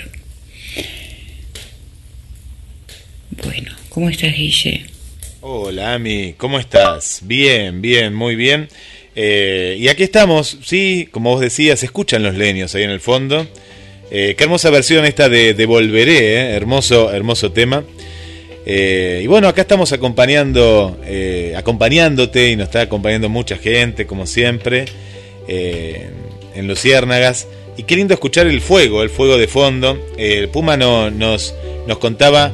Bueno, 3.43 3.73
¿cómo 3.89 4.09
estás, 4.09 4.35
Guille? 4.35 4.87
Hola, 5.41 5.95
Ami, 5.95 6.35
¿cómo 6.37 6.59
estás? 6.59 7.21
Bien, 7.25 7.81
bien, 7.81 8.15
muy 8.15 8.35
bien. 8.35 8.69
Eh, 9.21 9.77
y 9.81 9.89
aquí 9.89 10.05
estamos, 10.05 10.59
sí, 10.65 11.09
como 11.11 11.31
vos 11.31 11.41
decías, 11.41 11.81
se 11.81 11.87
escuchan 11.87 12.23
los 12.23 12.37
leños 12.37 12.73
ahí 12.77 12.85
en 12.85 12.91
el 12.91 13.01
fondo. 13.01 13.49
Eh, 14.13 14.37
qué 14.39 14.45
hermosa 14.45 14.71
versión 14.71 15.05
esta 15.05 15.29
de, 15.29 15.55
de 15.55 15.67
Volveré, 15.67 16.19
eh, 16.19 16.55
hermoso, 16.55 17.13
hermoso 17.13 17.51
tema. 17.51 17.83
Y 18.65 19.27
bueno, 19.27 19.49
acá 19.49 19.63
estamos 19.63 19.93
acompañando, 19.93 20.99
acompañándote 21.57 22.51
y 22.51 22.57
nos 22.57 22.67
está 22.69 22.83
acompañando 22.83 23.29
mucha 23.31 23.57
gente, 23.57 24.07
como 24.07 24.27
siempre, 24.27 24.85
en 25.49 26.69
Luciérnagas. 26.69 27.49
Y 27.79 27.85
qué 27.85 27.97
lindo 27.97 28.13
escuchar 28.13 28.47
el 28.47 28.61
fuego, 28.61 29.03
el 29.03 29.09
fuego 29.09 29.39
de 29.39 29.49
fondo. 29.49 29.99
El 30.19 30.49
Puma 30.51 30.77
no- 30.77 31.11
nos, 31.11 31.55
nos 31.87 31.97
contaba 31.99 32.53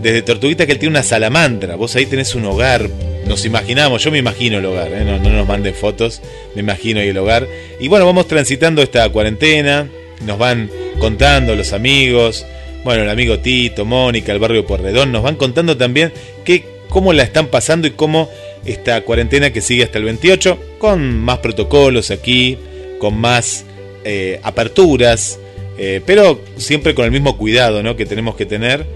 desde 0.00 0.22
Tortuguita 0.22 0.64
que 0.64 0.72
él 0.72 0.78
tiene 0.78 0.92
una 0.92 1.02
salamandra. 1.02 1.74
Vos 1.74 1.96
ahí 1.96 2.06
tenés 2.06 2.36
un 2.36 2.44
hogar, 2.44 2.88
nos 3.28 3.44
imaginamos, 3.44 4.02
yo 4.02 4.10
me 4.10 4.18
imagino 4.18 4.58
el 4.58 4.64
hogar, 4.64 4.92
¿eh? 4.92 5.04
no, 5.04 5.18
no 5.18 5.30
nos 5.30 5.46
manden 5.46 5.74
fotos, 5.74 6.22
me 6.54 6.62
imagino 6.62 7.00
el 7.00 7.16
hogar. 7.16 7.46
Y 7.78 7.88
bueno, 7.88 8.06
vamos 8.06 8.26
transitando 8.26 8.82
esta 8.82 9.08
cuarentena, 9.10 9.88
nos 10.24 10.38
van 10.38 10.70
contando 10.98 11.54
los 11.54 11.72
amigos, 11.72 12.46
bueno, 12.84 13.02
el 13.02 13.10
amigo 13.10 13.38
Tito, 13.38 13.84
Mónica, 13.84 14.32
el 14.32 14.38
barrio 14.38 14.66
Porredón, 14.66 15.12
nos 15.12 15.22
van 15.22 15.36
contando 15.36 15.76
también 15.76 16.12
que, 16.44 16.64
cómo 16.88 17.12
la 17.12 17.22
están 17.22 17.48
pasando 17.48 17.86
y 17.86 17.90
cómo 17.90 18.30
esta 18.64 19.02
cuarentena 19.02 19.52
que 19.52 19.60
sigue 19.60 19.84
hasta 19.84 19.98
el 19.98 20.04
28, 20.04 20.58
con 20.78 21.18
más 21.18 21.38
protocolos 21.38 22.10
aquí, 22.10 22.56
con 22.98 23.18
más 23.18 23.64
eh, 24.04 24.40
aperturas, 24.42 25.38
eh, 25.76 26.00
pero 26.04 26.40
siempre 26.56 26.94
con 26.94 27.04
el 27.04 27.10
mismo 27.10 27.36
cuidado 27.36 27.82
¿no? 27.82 27.94
que 27.94 28.06
tenemos 28.06 28.36
que 28.36 28.46
tener 28.46 28.86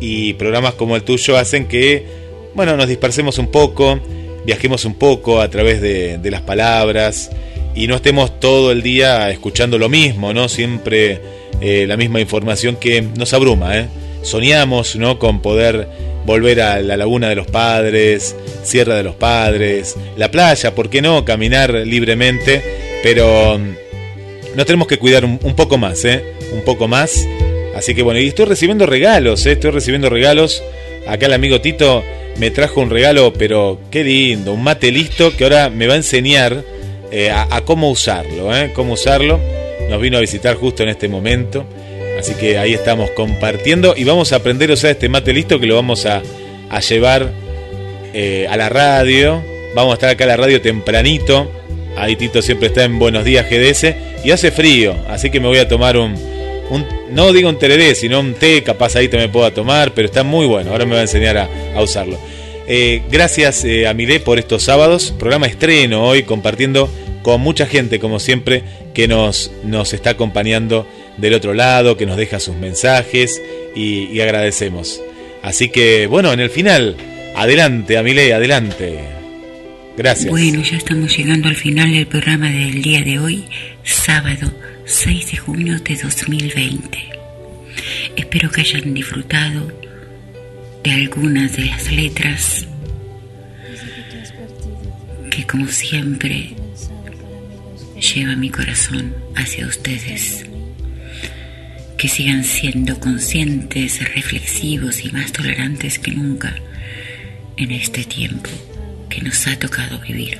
y 0.00 0.34
programas 0.34 0.74
como 0.74 0.96
el 0.96 1.02
tuyo 1.02 1.36
hacen 1.36 1.66
que, 1.66 2.04
bueno, 2.56 2.74
nos 2.74 2.88
dispersemos 2.88 3.36
un 3.36 3.48
poco, 3.48 4.00
viajemos 4.46 4.86
un 4.86 4.94
poco 4.94 5.42
a 5.42 5.50
través 5.50 5.82
de, 5.82 6.18
las 6.24 6.40
palabras 6.40 7.30
y 7.74 7.86
no 7.86 7.96
estemos 7.96 8.40
todo 8.40 8.72
el 8.72 8.82
día 8.82 9.30
escuchando 9.30 9.78
lo 9.78 9.90
mismo, 9.90 10.32
¿no? 10.32 10.48
Siempre 10.48 11.20
eh, 11.60 11.84
la 11.86 11.98
misma 11.98 12.18
información 12.18 12.76
que 12.76 13.02
nos 13.02 13.34
abruma, 13.34 13.76
¿eh? 13.78 13.88
Soñamos, 14.22 14.96
¿no? 14.96 15.18
Con 15.18 15.42
poder 15.42 15.86
volver 16.24 16.62
a 16.62 16.80
la 16.80 16.96
Laguna 16.96 17.28
de 17.28 17.34
los 17.36 17.46
Padres, 17.46 18.34
Sierra 18.64 18.96
de 18.96 19.02
los 19.02 19.16
Padres, 19.16 19.94
la 20.16 20.30
playa, 20.30 20.74
¿por 20.74 20.88
qué 20.88 21.02
no? 21.02 21.26
Caminar 21.26 21.74
libremente, 21.74 22.62
pero 23.02 23.58
mm, 23.58 24.56
nos 24.56 24.64
tenemos 24.64 24.88
que 24.88 24.98
cuidar 24.98 25.26
un, 25.26 25.38
un 25.42 25.54
poco 25.54 25.76
más, 25.76 26.02
¿eh? 26.06 26.24
Un 26.54 26.62
poco 26.62 26.88
más. 26.88 27.28
Así 27.76 27.94
que 27.94 28.00
bueno, 28.00 28.18
y 28.18 28.28
estoy 28.28 28.46
recibiendo 28.46 28.86
regalos, 28.86 29.44
¿eh? 29.44 29.52
Estoy 29.52 29.72
recibiendo 29.72 30.08
regalos. 30.08 30.62
Acá 31.06 31.26
el 31.26 31.34
amigo 31.34 31.60
Tito 31.60 32.02
me 32.38 32.50
trajo 32.50 32.80
un 32.80 32.90
regalo, 32.90 33.32
pero 33.32 33.80
qué 33.90 34.04
lindo, 34.04 34.52
un 34.52 34.62
mate 34.62 34.92
listo 34.92 35.34
que 35.36 35.44
ahora 35.44 35.70
me 35.70 35.86
va 35.86 35.94
a 35.94 35.96
enseñar 35.96 36.64
eh, 37.10 37.30
a, 37.30 37.60
cómo 37.62 37.90
usarlo, 37.90 38.54
¿eh? 38.54 38.72
Cómo 38.74 38.94
usarlo. 38.94 39.40
Nos 39.88 40.00
vino 40.00 40.18
a 40.18 40.20
visitar 40.20 40.56
justo 40.56 40.82
en 40.82 40.88
este 40.88 41.08
momento. 41.08 41.64
Así 42.18 42.34
que 42.34 42.58
ahí 42.58 42.74
estamos 42.74 43.10
compartiendo 43.10 43.94
y 43.96 44.04
vamos 44.04 44.32
a 44.32 44.36
aprender 44.36 44.70
a 44.70 44.74
usar 44.74 44.90
este 44.90 45.08
mate 45.08 45.32
listo 45.32 45.60
que 45.60 45.66
lo 45.66 45.76
vamos 45.76 46.06
a, 46.06 46.22
a 46.70 46.80
llevar 46.80 47.30
eh, 48.12 48.46
a 48.48 48.56
la 48.56 48.68
radio. 48.68 49.42
Vamos 49.74 49.92
a 49.92 49.94
estar 49.94 50.10
acá 50.10 50.24
a 50.24 50.28
la 50.28 50.36
radio 50.36 50.60
tempranito. 50.60 51.50
Ahí 51.96 52.16
Tito 52.16 52.42
siempre 52.42 52.68
está 52.68 52.84
en 52.84 52.98
Buenos 52.98 53.24
Días 53.24 53.46
GDS. 53.48 53.94
Y 54.24 54.30
hace 54.30 54.50
frío, 54.50 54.96
así 55.08 55.30
que 55.30 55.40
me 55.40 55.46
voy 55.46 55.58
a 55.58 55.68
tomar 55.68 55.96
un, 55.96 56.16
un 56.70 56.84
no 57.10 57.32
digo 57.32 57.48
un 57.48 57.58
tereré, 57.58 57.94
sino 57.94 58.20
un 58.20 58.34
té, 58.34 58.62
capaz 58.62 58.96
ahí 58.96 59.08
te 59.08 59.16
me 59.16 59.28
pueda 59.28 59.52
tomar, 59.52 59.92
pero 59.94 60.06
está 60.06 60.22
muy 60.22 60.46
bueno. 60.46 60.70
Ahora 60.72 60.84
me 60.84 60.94
va 60.94 61.00
a 61.00 61.02
enseñar 61.02 61.36
a, 61.38 61.48
a 61.74 61.82
usarlo. 61.82 62.18
Eh, 62.68 63.02
gracias 63.10 63.64
eh, 63.64 63.86
a 63.86 63.94
Milé 63.94 64.20
por 64.20 64.38
estos 64.38 64.64
sábados. 64.64 65.14
Programa 65.18 65.46
estreno 65.46 66.04
hoy 66.04 66.24
compartiendo 66.24 66.90
con 67.22 67.40
mucha 67.40 67.66
gente, 67.66 67.98
como 67.98 68.18
siempre, 68.18 68.62
que 68.92 69.08
nos, 69.08 69.52
nos 69.64 69.92
está 69.92 70.10
acompañando 70.10 70.86
del 71.16 71.34
otro 71.34 71.54
lado, 71.54 71.96
que 71.96 72.06
nos 72.06 72.16
deja 72.16 72.40
sus 72.40 72.56
mensajes 72.56 73.40
y, 73.74 74.06
y 74.06 74.20
agradecemos. 74.20 75.00
Así 75.42 75.68
que, 75.68 76.06
bueno, 76.06 76.32
en 76.32 76.40
el 76.40 76.50
final, 76.50 76.96
adelante, 77.36 77.98
Amile, 77.98 78.32
adelante. 78.34 78.98
Gracias. 79.96 80.28
Bueno, 80.28 80.62
ya 80.62 80.76
estamos 80.76 81.16
llegando 81.16 81.48
al 81.48 81.56
final 81.56 81.92
del 81.92 82.06
programa 82.06 82.50
del 82.50 82.82
día 82.82 83.02
de 83.02 83.18
hoy, 83.18 83.44
sábado 83.82 84.52
6 84.88 85.32
de 85.32 85.36
junio 85.36 85.80
de 85.80 85.96
2020. 85.96 87.10
Espero 88.14 88.52
que 88.52 88.60
hayan 88.60 88.94
disfrutado 88.94 89.66
de 90.84 90.92
algunas 90.92 91.56
de 91.56 91.64
las 91.64 91.90
letras 91.90 92.64
que 95.28 95.44
como 95.44 95.66
siempre 95.66 96.54
lleva 98.00 98.36
mi 98.36 98.48
corazón 98.48 99.12
hacia 99.34 99.66
ustedes. 99.66 100.46
Que 101.98 102.06
sigan 102.06 102.44
siendo 102.44 103.00
conscientes, 103.00 103.98
reflexivos 104.14 105.04
y 105.04 105.10
más 105.10 105.32
tolerantes 105.32 105.98
que 105.98 106.12
nunca 106.12 106.54
en 107.56 107.72
este 107.72 108.04
tiempo 108.04 108.50
que 109.08 109.20
nos 109.20 109.48
ha 109.48 109.58
tocado 109.58 109.98
vivir. 109.98 110.38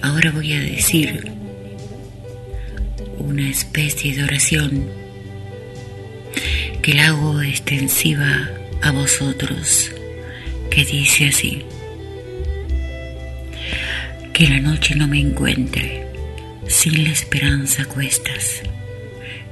Ahora 0.00 0.30
voy 0.30 0.54
a 0.54 0.60
decir 0.60 1.35
una 3.18 3.48
especie 3.48 4.14
de 4.14 4.24
oración 4.24 4.88
que 6.82 6.94
la 6.94 7.08
hago 7.08 7.42
extensiva 7.42 8.50
a 8.82 8.90
vosotros, 8.92 9.90
que 10.70 10.84
dice 10.84 11.28
así, 11.28 11.64
que 14.32 14.48
la 14.48 14.60
noche 14.60 14.94
no 14.94 15.08
me 15.08 15.18
encuentre 15.18 16.06
sin 16.68 17.04
la 17.04 17.10
esperanza 17.10 17.84
cuestas, 17.86 18.62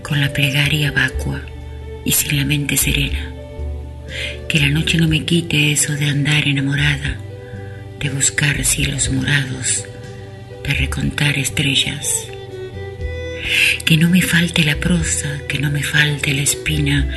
con 0.03 0.21
la 0.21 0.33
plegaria 0.33 0.93
vacua 0.93 1.41
y 2.05 2.13
sin 2.13 2.37
la 2.37 2.45
mente 2.45 2.77
serena, 2.77 3.33
que 4.49 4.61
la 4.61 4.69
noche 4.69 4.99
no 4.99 5.09
me 5.09 5.25
quite 5.25 5.73
eso 5.73 5.95
de 5.95 6.07
andar 6.07 6.47
enamorada, 6.47 7.17
de 7.99 8.11
buscar 8.11 8.65
cielos 8.65 9.11
morados, 9.11 9.87
de 10.63 10.75
recontar 10.75 11.39
estrellas. 11.39 12.29
Que 13.85 13.97
no 13.97 14.09
me 14.09 14.23
falte 14.23 14.65
la 14.65 14.77
prosa, 14.77 15.41
que 15.49 15.59
no 15.59 15.71
me 15.71 15.83
falte 15.83 16.33
la 16.33 16.43
espina, 16.43 17.09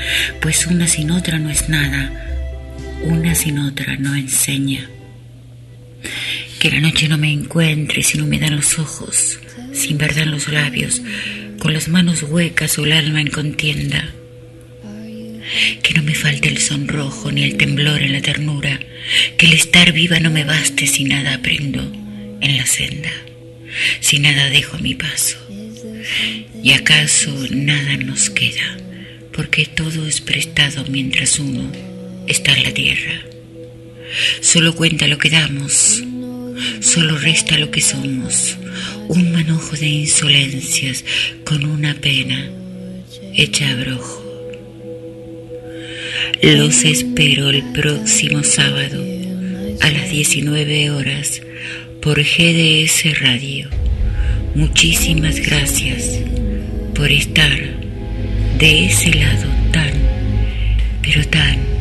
pues 0.42 0.68
una 0.68 0.88
sin 0.88 1.12
otra 1.12 1.40
no 1.40 1.50
es 1.50 1.70
nada, 1.70 2.12
una 3.04 3.36
sin 3.36 3.60
otra 3.60 3.96
no 3.98 4.16
enseña. 4.16 4.90
Que 6.60 6.72
la 6.72 6.80
noche 6.80 7.08
no 7.08 7.18
me 7.18 7.32
encuentre 7.32 8.04
sin 8.04 8.22
humedad 8.22 8.50
en 8.50 8.58
los 8.58 8.80
ojos, 8.80 9.40
sin 9.74 9.98
verdad 9.98 10.24
en 10.24 10.32
los 10.32 10.48
labios, 10.50 11.02
con 11.60 11.74
las 11.74 11.88
manos 11.88 12.24
huecas 12.24 12.78
o 12.78 12.86
el 12.86 12.94
alma 12.94 13.22
en 13.22 13.30
contienda. 13.30 14.14
Que 15.82 15.94
no 15.94 16.04
me 16.04 16.14
falte 16.14 16.50
el 16.50 16.58
sonrojo 16.58 17.32
ni 17.32 17.44
el 17.44 17.56
temblor 17.58 18.02
en 18.02 18.14
la 18.14 18.22
ternura, 18.22 18.80
que 19.38 19.46
el 19.46 19.54
estar 19.54 19.94
viva 19.94 20.20
no 20.20 20.30
me 20.30 20.44
baste 20.44 20.88
si 20.88 21.06
nada 21.06 21.36
aprendo 21.36 21.82
en 22.42 22.58
la 22.58 22.66
senda, 22.66 23.12
si 24.02 24.20
nada 24.20 24.50
dejo 24.50 24.76
a 24.76 24.80
mi 24.80 24.96
paso. 24.96 25.38
Y 26.64 26.72
acaso 26.72 27.34
nada 27.52 27.98
nos 27.98 28.30
queda, 28.30 28.78
porque 29.34 29.66
todo 29.66 30.08
es 30.08 30.22
prestado 30.22 30.86
mientras 30.90 31.40
uno 31.40 31.72
está 32.28 32.56
en 32.56 32.64
la 32.64 32.74
tierra. 32.74 33.22
Solo 34.42 34.76
cuenta 34.76 35.08
lo 35.08 35.18
que 35.18 35.30
damos, 35.30 36.04
solo 36.80 37.18
resta 37.18 37.58
lo 37.58 37.72
que 37.72 37.82
somos, 37.82 38.58
un 39.08 39.32
manojo 39.32 39.76
de 39.76 39.88
insolencias 39.88 41.04
con 41.46 41.66
una 41.66 41.96
pena 41.96 42.50
hecha 43.34 43.70
abrojo. 43.70 44.24
Los 46.42 46.84
espero 46.84 47.50
el 47.50 47.64
próximo 47.74 48.44
sábado 48.44 49.04
a 49.82 49.90
las 49.90 50.10
19 50.10 50.92
horas 50.92 51.42
por 52.02 52.22
GDS 52.22 53.20
Radio. 53.20 53.70
Muchísimas 54.56 55.40
gracias 55.40 56.20
por 56.96 57.12
estar 57.12 57.58
de 58.58 58.86
ese 58.86 59.14
lado 59.14 59.48
tan, 59.72 59.92
pero 61.02 61.26
tan 61.28 61.77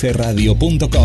www.gdsradio.com 0.00 0.99